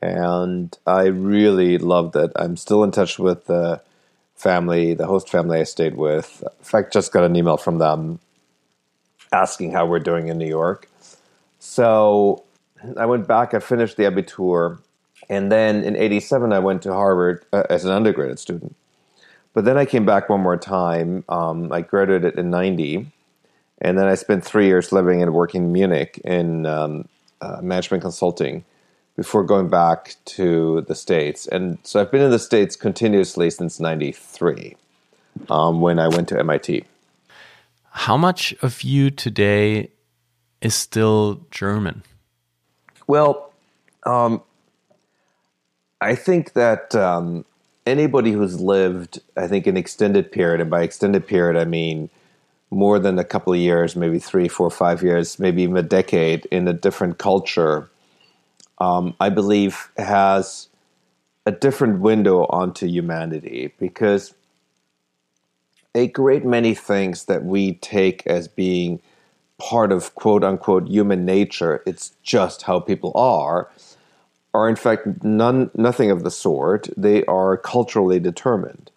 [0.02, 2.32] and I really loved it.
[2.36, 3.82] I'm still in touch with the
[4.42, 6.44] family, the host family I stayed with.
[6.60, 8.20] In fact, just got an email from them
[9.32, 10.90] asking how we're doing in New York.
[11.60, 12.44] So
[12.98, 14.80] I went back, I finished the Abitur,
[15.30, 18.76] and then in 87, I went to Harvard uh, as an undergraduate student.
[19.54, 21.24] But then I came back one more time.
[21.30, 23.08] Um, I graduated in 90,
[23.82, 27.08] and then I spent three years living and working in Munich in um,
[27.42, 28.66] uh, management consulting
[29.16, 31.48] before going back to the States.
[31.48, 34.76] And so I've been in the States continuously since 93
[35.50, 36.86] um, when I went to MIT.
[37.92, 39.90] How much of you today
[40.62, 42.04] is still German?
[43.06, 43.52] Well,
[44.06, 44.42] um,
[46.00, 47.46] I think that um,
[47.86, 52.10] anybody who's lived, I think, an extended period, and by extended period, I mean
[52.72, 56.46] more than a couple of years, maybe three, four, five years, maybe even a decade
[56.48, 57.91] in a different culture,
[58.82, 60.68] um, I believe has
[61.46, 64.34] a different window onto humanity because
[65.94, 69.00] a great many things that we take as being
[69.60, 73.70] part of quote unquote human nature, it's just how people are,
[74.56, 76.90] are in fact none, nothing of the sort.
[76.98, 78.90] They are culturally determined.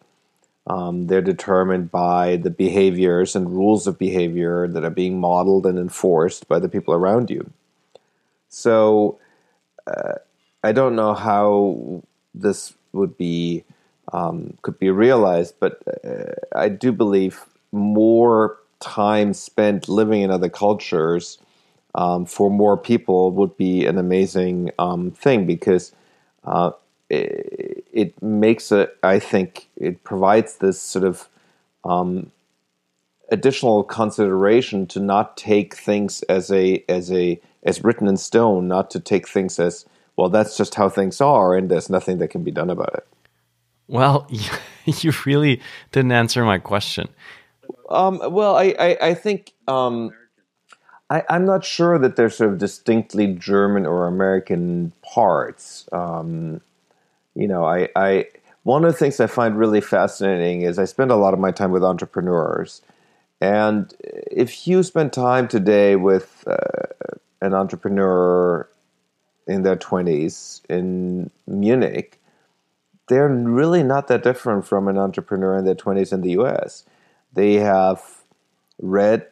[0.66, 5.78] Um, they're determined by the behaviors and rules of behavior that are being modeled and
[5.78, 7.50] enforced by the people around you.
[8.48, 9.18] So,
[9.86, 10.14] uh,
[10.62, 12.02] I don't know how
[12.34, 13.64] this would be
[14.12, 20.48] um, could be realized, but uh, I do believe more time spent living in other
[20.48, 21.38] cultures
[21.94, 25.92] um, for more people would be an amazing um, thing because
[26.44, 26.72] uh,
[27.08, 28.96] it, it, makes it.
[29.02, 31.28] I think it provides this sort of
[31.84, 32.30] um,
[33.30, 38.90] additional consideration to not take things as a as a as written in stone, not
[38.90, 39.84] to take things as
[40.16, 40.28] well.
[40.28, 43.06] That's just how things are, and there's nothing that can be done about it.
[43.88, 44.28] Well,
[44.84, 45.60] you really
[45.92, 47.08] didn't answer my question.
[47.88, 50.12] Um, well, I, I, I think um,
[51.10, 55.88] I, am not sure that there's sort of distinctly German or American parts.
[55.92, 56.60] Um,
[57.34, 58.26] you know, I, I
[58.62, 61.50] one of the things I find really fascinating is I spend a lot of my
[61.50, 62.80] time with entrepreneurs,
[63.40, 68.68] and if you spend time today with uh, an entrepreneur
[69.46, 72.20] in their 20s in Munich,
[73.08, 76.84] they're really not that different from an entrepreneur in their 20s in the US.
[77.32, 78.22] They have
[78.80, 79.26] read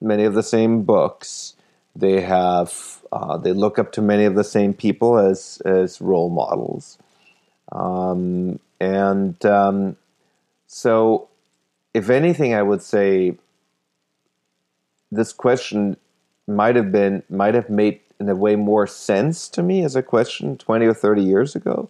[0.00, 1.54] many of the same books.
[1.94, 6.30] They have uh, they look up to many of the same people as as role
[6.30, 6.96] models,
[7.72, 9.96] um, and um,
[10.68, 11.28] so
[11.94, 13.36] if anything, I would say
[15.10, 15.96] this question
[16.48, 20.02] might have been might have made in a way more sense to me as a
[20.02, 21.88] question twenty or thirty years ago.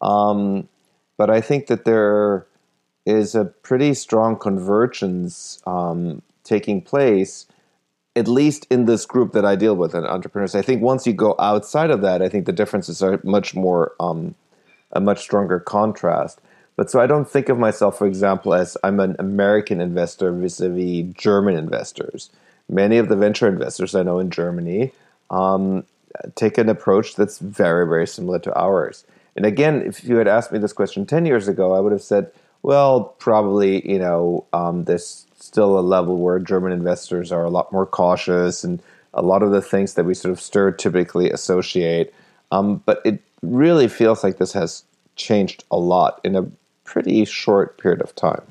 [0.00, 0.68] Um,
[1.16, 2.46] but I think that there
[3.04, 7.46] is a pretty strong convergence um, taking place,
[8.16, 10.54] at least in this group that I deal with, and entrepreneurs.
[10.54, 13.92] I think once you go outside of that, I think the differences are much more
[14.00, 14.34] um,
[14.92, 16.40] a much stronger contrast.
[16.76, 21.12] But so I don't think of myself, for example, as I'm an American investor vis-a-vis
[21.14, 22.30] German investors.
[22.70, 24.92] Many of the venture investors I know in Germany
[25.30, 25.84] um,
[26.34, 29.04] take an approach that's very, very similar to ours.
[29.36, 32.02] And again, if you had asked me this question 10 years ago, I would have
[32.02, 32.30] said,
[32.62, 37.72] well, probably, you know, um, there's still a level where German investors are a lot
[37.72, 38.82] more cautious and
[39.14, 42.14] a lot of the things that we sort of stereotypically associate.
[42.52, 44.84] Um, but it really feels like this has
[45.16, 46.46] changed a lot in a
[46.84, 48.42] pretty short period of time.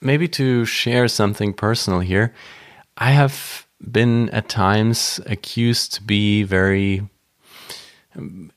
[0.00, 2.32] Maybe to share something personal here,
[2.98, 7.08] I have been at times accused to be very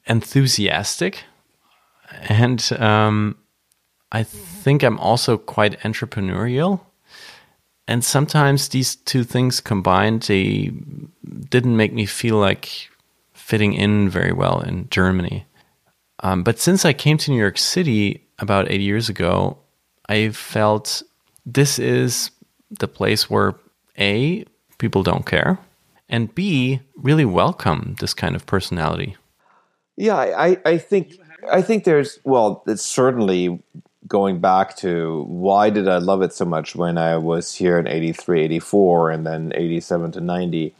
[0.07, 1.23] enthusiastic
[2.27, 3.37] and um,
[4.11, 6.81] I think I'm also quite entrepreneurial.
[7.87, 10.71] And sometimes these two things combined, they
[11.49, 12.89] didn't make me feel like
[13.33, 15.45] fitting in very well in Germany.
[16.19, 19.57] Um, but since I came to New York City about eight years ago,
[20.07, 21.03] I felt
[21.45, 22.31] this is
[22.69, 23.55] the place where
[24.01, 24.43] A,
[24.79, 25.59] people don't care,
[26.09, 29.15] and B, really welcome this kind of personality.
[29.95, 31.13] Yeah, I, I think
[31.51, 33.61] I think there's well, it's certainly
[34.07, 37.87] going back to why did I love it so much when I was here in
[37.87, 40.75] 83, 84, and then 87 to 90.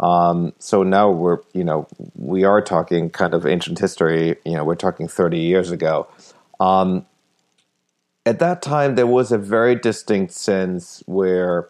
[0.00, 4.64] Um, so now we're, you know, we are talking kind of ancient history, you know,
[4.64, 6.08] we're talking 30 years ago.
[6.60, 7.06] Um,
[8.26, 11.68] at that time, there was a very distinct sense where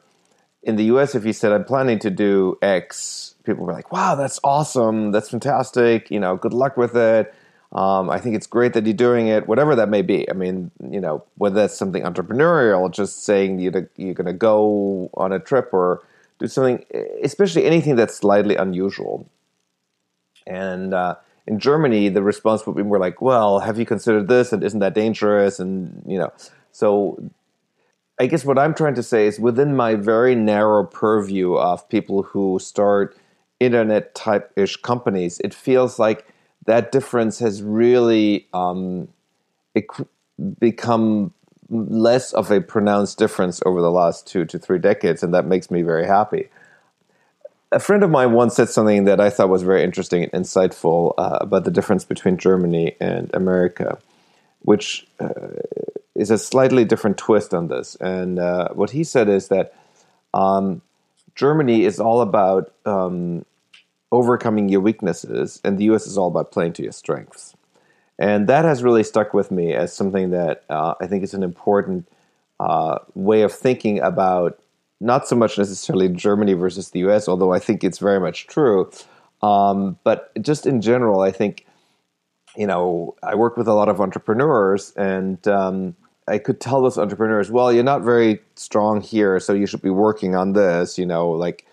[0.64, 4.14] in the US, if you said, I'm planning to do X, people were like, wow,
[4.14, 5.12] that's awesome.
[5.12, 6.10] That's fantastic.
[6.10, 7.34] You know, good luck with it.
[7.72, 10.30] Um, I think it's great that you're doing it, whatever that may be.
[10.30, 15.10] I mean, you know, whether that's something entrepreneurial, just saying you're, you're going to go
[15.14, 16.02] on a trip or
[16.38, 16.84] do something,
[17.22, 19.28] especially anything that's slightly unusual.
[20.46, 24.52] And uh, in Germany, the response would be more like, well, have you considered this?
[24.52, 25.58] And isn't that dangerous?
[25.58, 26.32] And, you know,
[26.70, 27.18] so
[28.20, 32.22] I guess what I'm trying to say is within my very narrow purview of people
[32.22, 33.16] who start
[33.58, 36.26] internet type ish companies, it feels like
[36.66, 39.08] that difference has really um,
[40.58, 41.32] become
[41.68, 45.70] less of a pronounced difference over the last two to three decades, and that makes
[45.70, 46.48] me very happy.
[47.72, 51.14] A friend of mine once said something that I thought was very interesting and insightful
[51.18, 53.98] uh, about the difference between Germany and America,
[54.60, 55.28] which uh,
[56.14, 57.96] is a slightly different twist on this.
[57.96, 59.74] And uh, what he said is that
[60.32, 60.82] um,
[61.34, 63.44] Germany is all about um,
[64.12, 67.54] overcoming your weaknesses, and the US is all about playing to your strengths.
[68.18, 71.42] And that has really stuck with me as something that uh, I think is an
[71.42, 72.08] important
[72.60, 74.60] uh, way of thinking about
[75.00, 78.90] not so much necessarily Germany versus the US, although I think it's very much true.
[79.42, 81.66] Um, but just in general, I think,
[82.56, 85.96] you know, I work with a lot of entrepreneurs and um,
[86.26, 89.90] I could tell those entrepreneurs, well, you're not very strong here, so you should be
[89.90, 91.66] working on this, you know, like,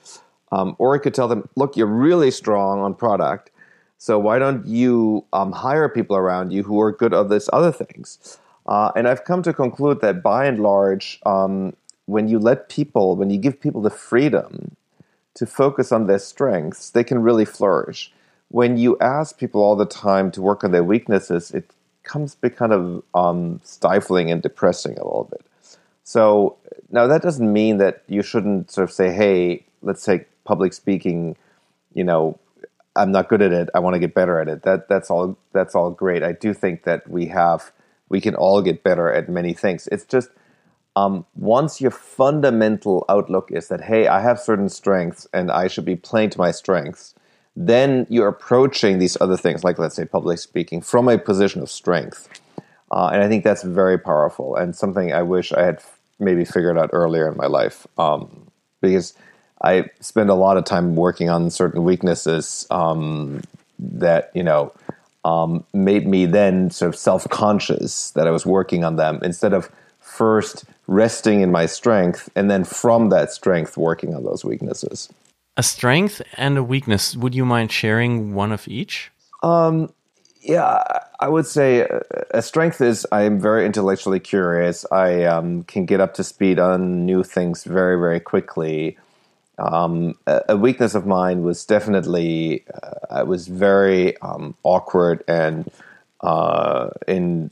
[0.51, 3.51] um, or I could tell them, look, you're really strong on product,
[3.97, 7.71] so why don't you um, hire people around you who are good at this other
[7.71, 8.37] things?
[8.65, 11.73] Uh, and I've come to conclude that by and large, um,
[12.05, 14.75] when you let people, when you give people the freedom
[15.35, 18.11] to focus on their strengths, they can really flourish.
[18.49, 21.71] When you ask people all the time to work on their weaknesses, it
[22.03, 25.45] comes be kind of um, stifling and depressing a little bit.
[26.03, 26.57] So
[26.89, 31.35] now that doesn't mean that you shouldn't sort of say, "Hey, let's take public speaking."
[31.93, 32.39] You know,
[32.95, 33.69] I'm not good at it.
[33.73, 34.63] I want to get better at it.
[34.63, 35.37] That that's all.
[35.53, 36.23] That's all great.
[36.23, 37.71] I do think that we have
[38.09, 39.87] we can all get better at many things.
[39.91, 40.29] It's just
[40.95, 45.85] um, once your fundamental outlook is that hey, I have certain strengths and I should
[45.85, 47.15] be playing to my strengths
[47.55, 51.69] then you're approaching these other things, like let's say public speaking, from a position of
[51.69, 52.29] strength.
[52.91, 55.81] Uh, and I think that's very powerful and something I wish I had
[56.19, 57.87] maybe figured out earlier in my life.
[57.97, 58.47] Um,
[58.81, 59.13] because
[59.63, 63.41] I spend a lot of time working on certain weaknesses um,
[63.79, 64.73] that, you know,
[65.23, 69.53] um, made me then sort of self conscious that I was working on them instead
[69.53, 75.09] of first resting in my strength and then from that strength working on those weaknesses.
[75.57, 77.15] A strength and a weakness.
[77.15, 79.11] Would you mind sharing one of each?
[79.43, 79.93] Um,
[80.41, 80.81] yeah,
[81.19, 81.87] I would say
[82.31, 84.85] a strength is I am very intellectually curious.
[84.91, 88.97] I um, can get up to speed on new things very, very quickly.
[89.59, 95.69] Um, a, weakness of mine was definitely uh, I was very um, awkward and
[96.21, 97.51] uh, in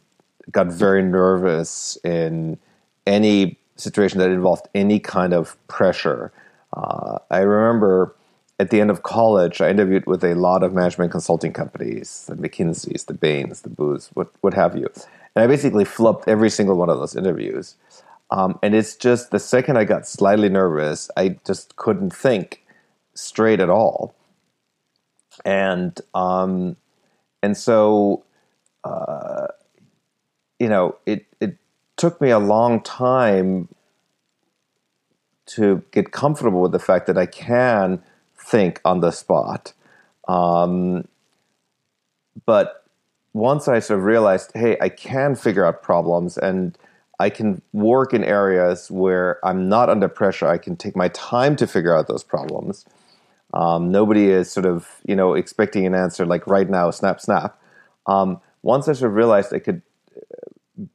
[0.52, 2.58] got very nervous in
[3.06, 6.32] any situation that involved any kind of pressure.
[6.76, 8.15] Uh, I remember
[8.59, 12.36] at the end of college, I interviewed with a lot of management consulting companies, the
[12.36, 14.89] McKinsey's, the Bains, the Booths, what, what have you.
[15.36, 17.76] And I basically flubbed every single one of those interviews.
[18.32, 22.63] Um, and it's just the second I got slightly nervous, I just couldn't think
[23.13, 24.13] straight at all.
[25.45, 26.76] And um,
[27.41, 28.24] and so,
[28.84, 29.47] uh,
[30.59, 31.55] you know, it it
[31.95, 33.70] took me a long time
[35.56, 38.02] to get comfortable with the fact that I can
[38.38, 39.74] think on the spot.
[40.28, 41.08] Um,
[42.45, 42.86] but
[43.34, 46.78] once I sort of realized, hey, I can figure out problems and
[47.20, 50.47] I can work in areas where I'm not under pressure.
[50.47, 52.86] I can take my time to figure out those problems.
[53.54, 57.60] Um, nobody is sort of, you know, expecting an answer like right now, snap, snap.
[58.06, 59.82] Um, once I sort of realized I could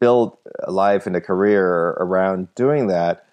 [0.01, 3.27] build a life and a career around doing that,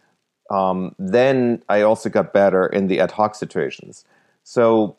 [0.51, 4.03] um, then I also got better in the ad hoc situations.
[4.43, 4.97] So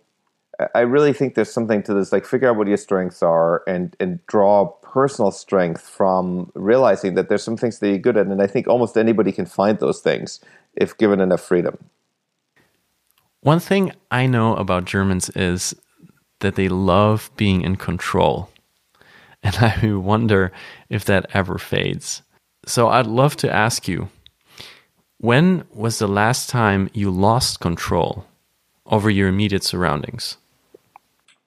[0.74, 2.11] I really think there's something to this.
[2.11, 7.28] Like, figure out what your strengths are and and draw personal strength from realizing that
[7.28, 8.26] there's some things that you're good at.
[8.26, 10.40] And I think almost anybody can find those things
[10.74, 11.78] if given enough freedom.
[13.40, 15.74] One thing I know about Germans is
[16.40, 18.48] that they love being in control.
[19.42, 20.53] And I wonder
[20.88, 22.22] if that ever fades.
[22.64, 24.09] So I'd love to ask you
[25.23, 28.27] when was the last time you lost control
[28.87, 30.37] over your immediate surroundings?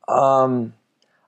[0.07, 0.73] Um,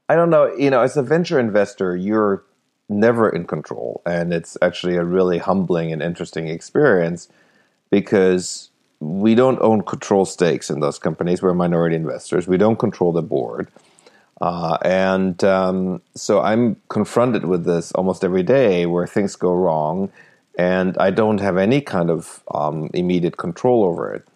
[0.08, 0.56] I don't know.
[0.56, 2.44] You know, as a venture investor, you're
[2.88, 7.28] never in control, and it's actually a really humbling and interesting experience
[7.90, 8.70] because
[9.02, 11.42] we don't own control stakes in those companies.
[11.42, 12.48] We're minority investors.
[12.48, 13.68] We don't control the board.
[14.40, 20.10] Uh, and um, so I'm confronted with this almost every day where things go wrong
[20.58, 24.28] and I don't have any kind of um, immediate control over it.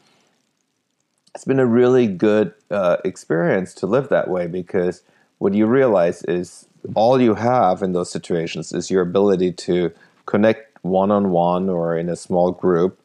[1.33, 5.01] It's been a really good uh, experience to live that way because
[5.39, 9.91] what you realize is all you have in those situations is your ability to
[10.25, 12.99] connect one on one or in a small group,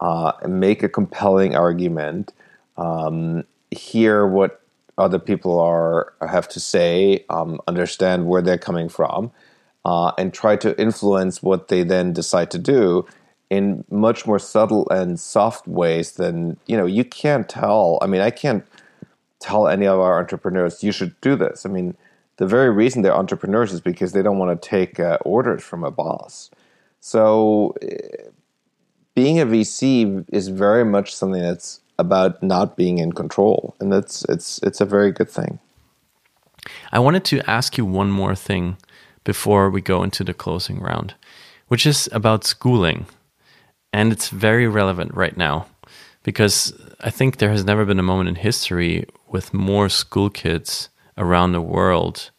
[0.00, 2.32] uh, make a compelling argument,
[2.76, 4.62] um, hear what
[4.98, 9.30] other people are have to say, um, understand where they're coming from,
[9.84, 13.06] uh, and try to influence what they then decide to do
[13.48, 16.86] in much more subtle and soft ways than you know.
[16.86, 17.98] You can't tell.
[18.02, 18.64] I mean, I can't
[19.40, 21.66] tell any of our entrepreneurs you should do this.
[21.66, 21.96] I mean,
[22.36, 25.82] the very reason they're entrepreneurs is because they don't want to take uh, orders from
[25.84, 26.50] a boss.
[27.00, 28.30] So, uh,
[29.14, 34.24] being a VC is very much something that's about not being in control, and it's
[34.28, 35.58] it's it's a very good thing.
[36.92, 38.76] I wanted to ask you one more thing
[39.24, 41.14] before we go into the closing round,
[41.68, 43.06] which is about schooling,
[43.92, 45.66] and it's very relevant right now
[46.22, 50.88] because I think there has never been a moment in history with more school kids
[51.16, 52.30] around the world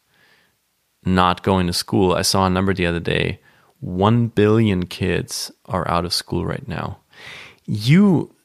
[1.04, 2.14] not going to school.
[2.14, 3.40] I saw a number the other day
[3.80, 7.00] 1 billion kids are out of school right now.
[7.66, 8.36] You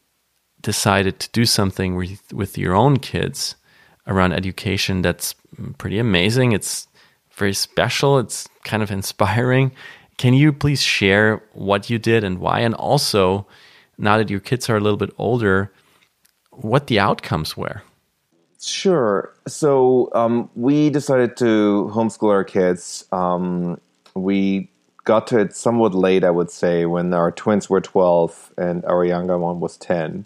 [0.62, 3.56] decided to do something with, with your own kids
[4.06, 5.34] around education that's
[5.78, 6.52] pretty amazing.
[6.52, 6.88] It's
[7.36, 9.72] very special, it's kind of inspiring.
[10.16, 12.60] Can you please share what you did and why?
[12.60, 13.46] And also,
[13.98, 15.70] now that your kids are a little bit older,
[16.50, 17.82] what the outcomes were?
[18.60, 19.32] Sure.
[19.46, 23.04] So um, we decided to homeschool our kids.
[23.12, 23.78] Um,
[24.14, 24.70] we
[25.04, 29.04] got to it somewhat late, I would say, when our twins were 12 and our
[29.04, 30.24] younger one was 10.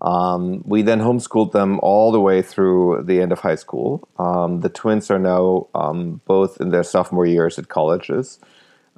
[0.00, 4.06] Um, we then homeschooled them all the way through the end of high school.
[4.18, 8.38] Um, the twins are now um, both in their sophomore years at colleges.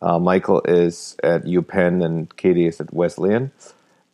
[0.03, 3.53] Uh, Michael is at UPenn and Katie is at Wesleyan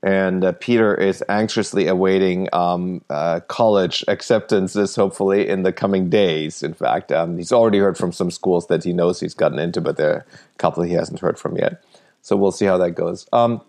[0.04, 6.62] and uh, Peter is anxiously awaiting um, uh, college acceptances, hopefully in the coming days.
[6.62, 9.80] In fact, um, he's already heard from some schools that he knows he's gotten into,
[9.80, 11.82] but there are a couple he hasn't heard from yet.
[12.20, 13.26] So we'll see how that goes.
[13.32, 13.62] Um,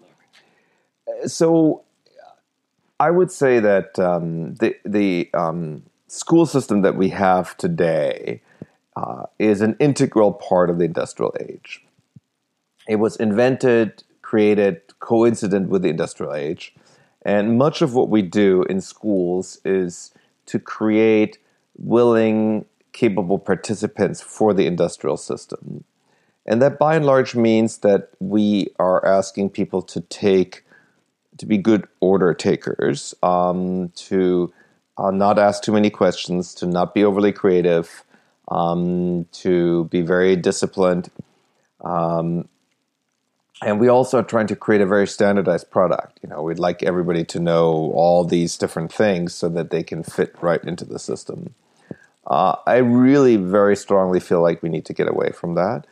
[1.25, 1.84] so
[2.99, 8.41] I would say that um, the the um, school system that we have today
[8.95, 11.83] uh, is an integral part of the industrial age.
[12.87, 16.73] It was invented, created coincident with the industrial age.
[17.23, 20.13] And much of what we do in schools is
[20.45, 21.39] to create
[21.77, 25.83] willing, capable participants for the industrial system.
[26.45, 30.63] And that by and large means that we are asking people to take,
[31.37, 34.53] to be good order takers, um, to
[34.97, 38.03] uh, not ask too many questions, to not be overly creative,
[38.49, 41.09] um, to be very disciplined,
[41.83, 42.47] um,
[43.61, 46.19] and we also are trying to create a very standardized product.
[46.21, 50.03] You know, we'd like everybody to know all these different things so that they can
[50.03, 51.55] fit right into the system.
[52.27, 55.85] Uh, I really very strongly feel like we need to get away from that,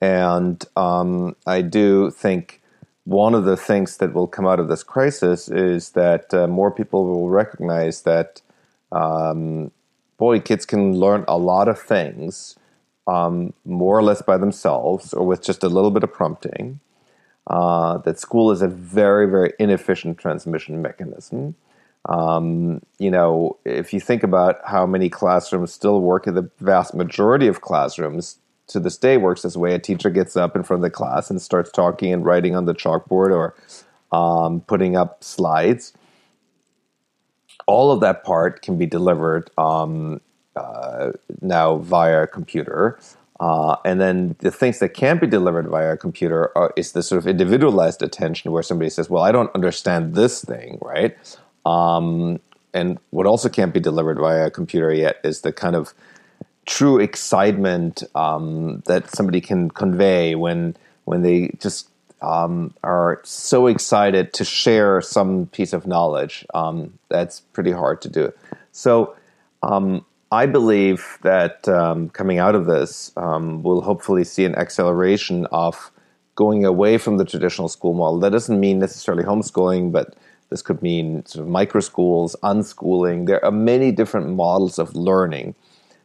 [0.00, 2.59] and um, I do think
[3.04, 6.70] one of the things that will come out of this crisis is that uh, more
[6.70, 8.42] people will recognize that,
[8.92, 9.70] um,
[10.18, 12.56] boy, kids can learn a lot of things
[13.06, 16.80] um, more or less by themselves or with just a little bit of prompting
[17.46, 21.54] uh, that school is a very, very inefficient transmission mechanism.
[22.08, 26.94] Um, you know, if you think about how many classrooms still work, in the vast
[26.94, 28.38] majority of classrooms
[28.70, 29.74] to this day works this way.
[29.74, 32.64] A teacher gets up in front of the class and starts talking and writing on
[32.64, 33.54] the chalkboard or
[34.12, 35.92] um, putting up slides.
[37.66, 40.20] All of that part can be delivered um,
[40.56, 42.98] uh, now via computer.
[43.38, 47.02] Uh, and then the things that can't be delivered via a computer are, is the
[47.02, 51.16] sort of individualized attention where somebody says, "Well, I don't understand this thing," right?
[51.64, 52.40] Um,
[52.74, 55.94] and what also can't be delivered via a computer yet is the kind of
[56.66, 61.88] true excitement um, that somebody can convey when when they just
[62.22, 66.46] um, are so excited to share some piece of knowledge.
[66.54, 68.32] Um, that's pretty hard to do.
[68.72, 69.16] So
[69.62, 75.46] um, I believe that um, coming out of this, um, we'll hopefully see an acceleration
[75.50, 75.90] of
[76.34, 78.20] going away from the traditional school model.
[78.20, 80.14] That doesn't mean necessarily homeschooling, but
[80.50, 83.26] this could mean sort of micro schools, unschooling.
[83.26, 85.54] There are many different models of learning.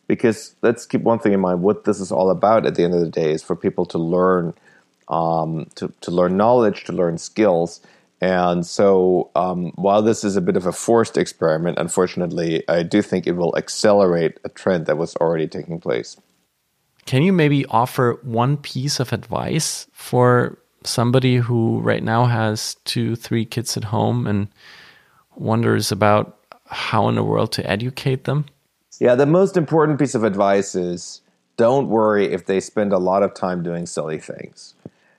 [0.07, 2.93] Because let's keep one thing in mind: what this is all about at the end
[2.93, 4.53] of the day is for people to learn,
[5.07, 7.81] um, to to learn knowledge, to learn skills,
[8.21, 13.01] and so, um, while this is a bit of a forced experiment, unfortunately, I do
[13.01, 16.17] think it will accelerate a trend that was already taking place.
[17.05, 23.15] Can you maybe offer one piece of advice for somebody who right now has two,
[23.15, 24.47] three kids at home and
[25.35, 28.45] wonders about how in the world to educate them?
[28.99, 31.21] Yeah, the most important piece of advice is
[31.57, 34.73] don't worry if they spend a lot of time doing silly things.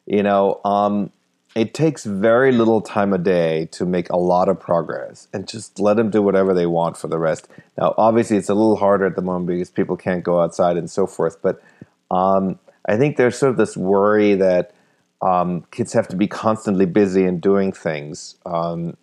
[0.07, 1.11] You know, um,
[1.55, 5.81] it takes very little time a day to make a lot of progress and just
[5.81, 7.49] let them do whatever they want for the rest.
[7.79, 10.91] Now, obviously, it's a little harder at the moment because people can't go outside and
[10.91, 11.63] so forth, but
[12.11, 14.75] um, I think there's sort of this worry that
[15.23, 18.37] um, kids have to be constantly busy and doing things.
[18.45, 18.97] Um,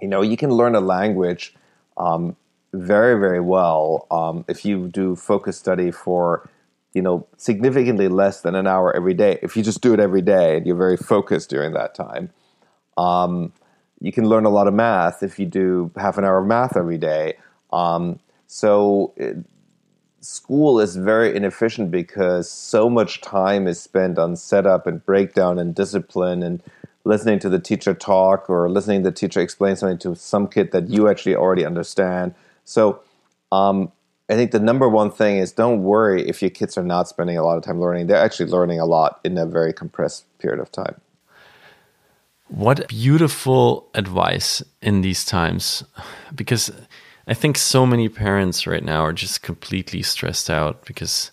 [0.00, 1.54] you know, you can learn a language
[1.96, 2.36] um,
[2.72, 6.48] very, very well um, if you do focus study for
[6.94, 9.38] you know significantly less than an hour every day.
[9.42, 12.30] If you just do it every day and you're very focused during that time,
[12.96, 13.52] um,
[14.00, 16.76] you can learn a lot of math if you do half an hour of math
[16.76, 17.34] every day.
[17.72, 19.12] Um, so.
[19.16, 19.36] It,
[20.20, 25.74] school is very inefficient because so much time is spent on setup and breakdown and
[25.74, 26.62] discipline and
[27.04, 30.72] listening to the teacher talk or listening to the teacher explain something to some kid
[30.72, 32.34] that you actually already understand.
[32.68, 33.00] So
[33.50, 33.90] um,
[34.28, 37.38] I think the number one thing is don't worry if your kids are not spending
[37.38, 38.08] a lot of time learning.
[38.08, 41.00] They're actually learning a lot in a very compressed period of time.
[42.48, 45.82] What beautiful advice in these times
[46.34, 46.70] because
[47.26, 51.30] I think so many parents right now are just completely stressed out because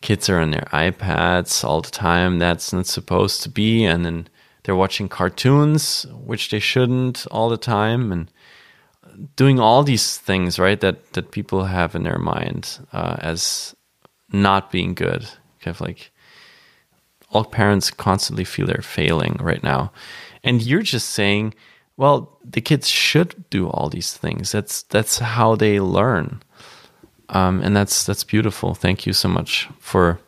[0.00, 2.38] kids are on their iPads all the time.
[2.38, 3.84] That's not supposed to be.
[3.84, 4.28] And then
[4.62, 8.12] they're watching cartoons, which they shouldn't all the time.
[8.12, 8.30] And
[9.36, 13.74] doing all these things, right, that, that people have in their mind uh, as
[14.32, 15.22] not being good.
[15.60, 16.10] Kind of like
[17.30, 19.92] all parents constantly feel they're failing right now.
[20.44, 21.54] And you're just saying,
[21.96, 24.52] well, the kids should do all these things.
[24.52, 26.40] That's that's how they learn,
[27.28, 28.74] um, and that's that's beautiful.
[28.74, 30.20] Thank you so much for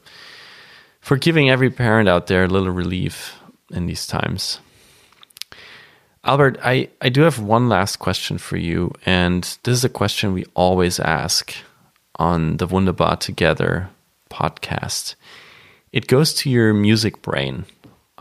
[1.00, 3.38] for giving every parent out there a little relief
[3.70, 4.58] in these times.
[6.22, 10.34] Albert, I, I do have one last question for you, and this is a question
[10.34, 11.54] we always ask
[12.16, 13.88] on the Wunderbar Together
[14.30, 15.14] podcast.
[15.92, 17.64] It goes to your music brain,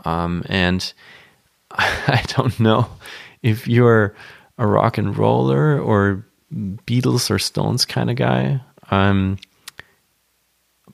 [0.06, 0.92] um, and
[1.72, 2.88] I don't know
[3.42, 4.14] if you're
[4.56, 8.62] a rock and roller or Beatles or Stones kind of guy.
[8.90, 9.38] Um,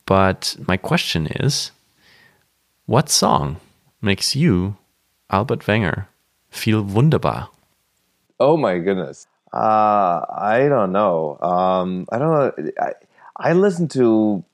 [0.06, 1.70] but my question is
[2.86, 3.58] what song
[4.02, 4.76] makes you,
[5.30, 6.08] Albert Wenger,
[6.56, 7.48] feel wunderbar?
[8.38, 9.26] Oh my goodness.
[9.52, 11.38] Uh, I don't know.
[11.40, 12.70] Um, I don't know.
[12.80, 12.92] I,
[13.36, 14.44] I listen to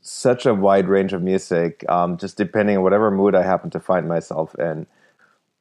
[0.00, 3.80] such a wide range of music, um, just depending on whatever mood I happen to
[3.80, 4.86] find myself in.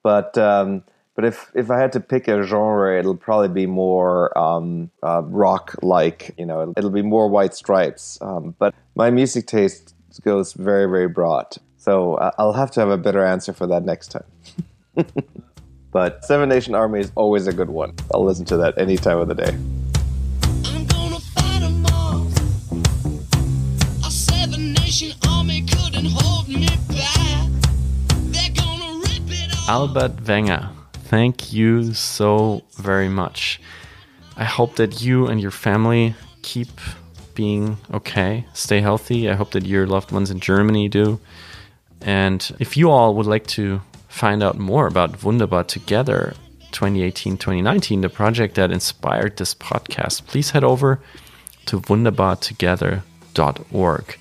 [0.03, 0.83] But um,
[1.15, 5.21] but if if I had to pick a genre, it'll probably be more um, uh,
[5.23, 6.33] rock like.
[6.37, 8.17] You know, it'll be more White Stripes.
[8.21, 12.89] Um, but my music taste goes very very broad, so uh, I'll have to have
[12.89, 15.05] a better answer for that next time.
[15.91, 17.93] but Seven Nation Army is always a good one.
[18.13, 19.57] I'll listen to that any time of the day.
[29.67, 30.69] Albert Wenger
[31.11, 33.59] thank you so very much.
[34.37, 36.69] I hope that you and your family keep
[37.35, 39.29] being okay, stay healthy.
[39.29, 41.19] I hope that your loved ones in Germany do.
[41.99, 43.81] And if you all would like to
[44.11, 46.33] find out more about Wunderbar Together
[46.71, 51.01] 2018 2019, the project that inspired this podcast, please head over
[51.65, 54.17] to wunderbartogether.org.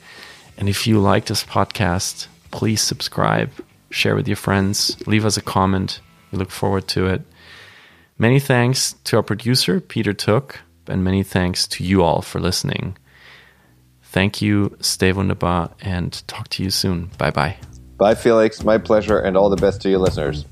[0.59, 3.51] And if you like this podcast, please subscribe,
[3.91, 6.01] share with your friends, leave us a comment.
[6.33, 7.23] We look forward to it.
[8.19, 12.99] Many thanks to our producer, Peter Tooke, and many thanks to you all for listening.
[14.03, 17.11] Thank you, stay wunderbar, and talk to you soon.
[17.17, 17.57] Bye bye.
[18.01, 18.65] Bye, Felix.
[18.65, 20.47] My pleasure, and all the best to you listeners.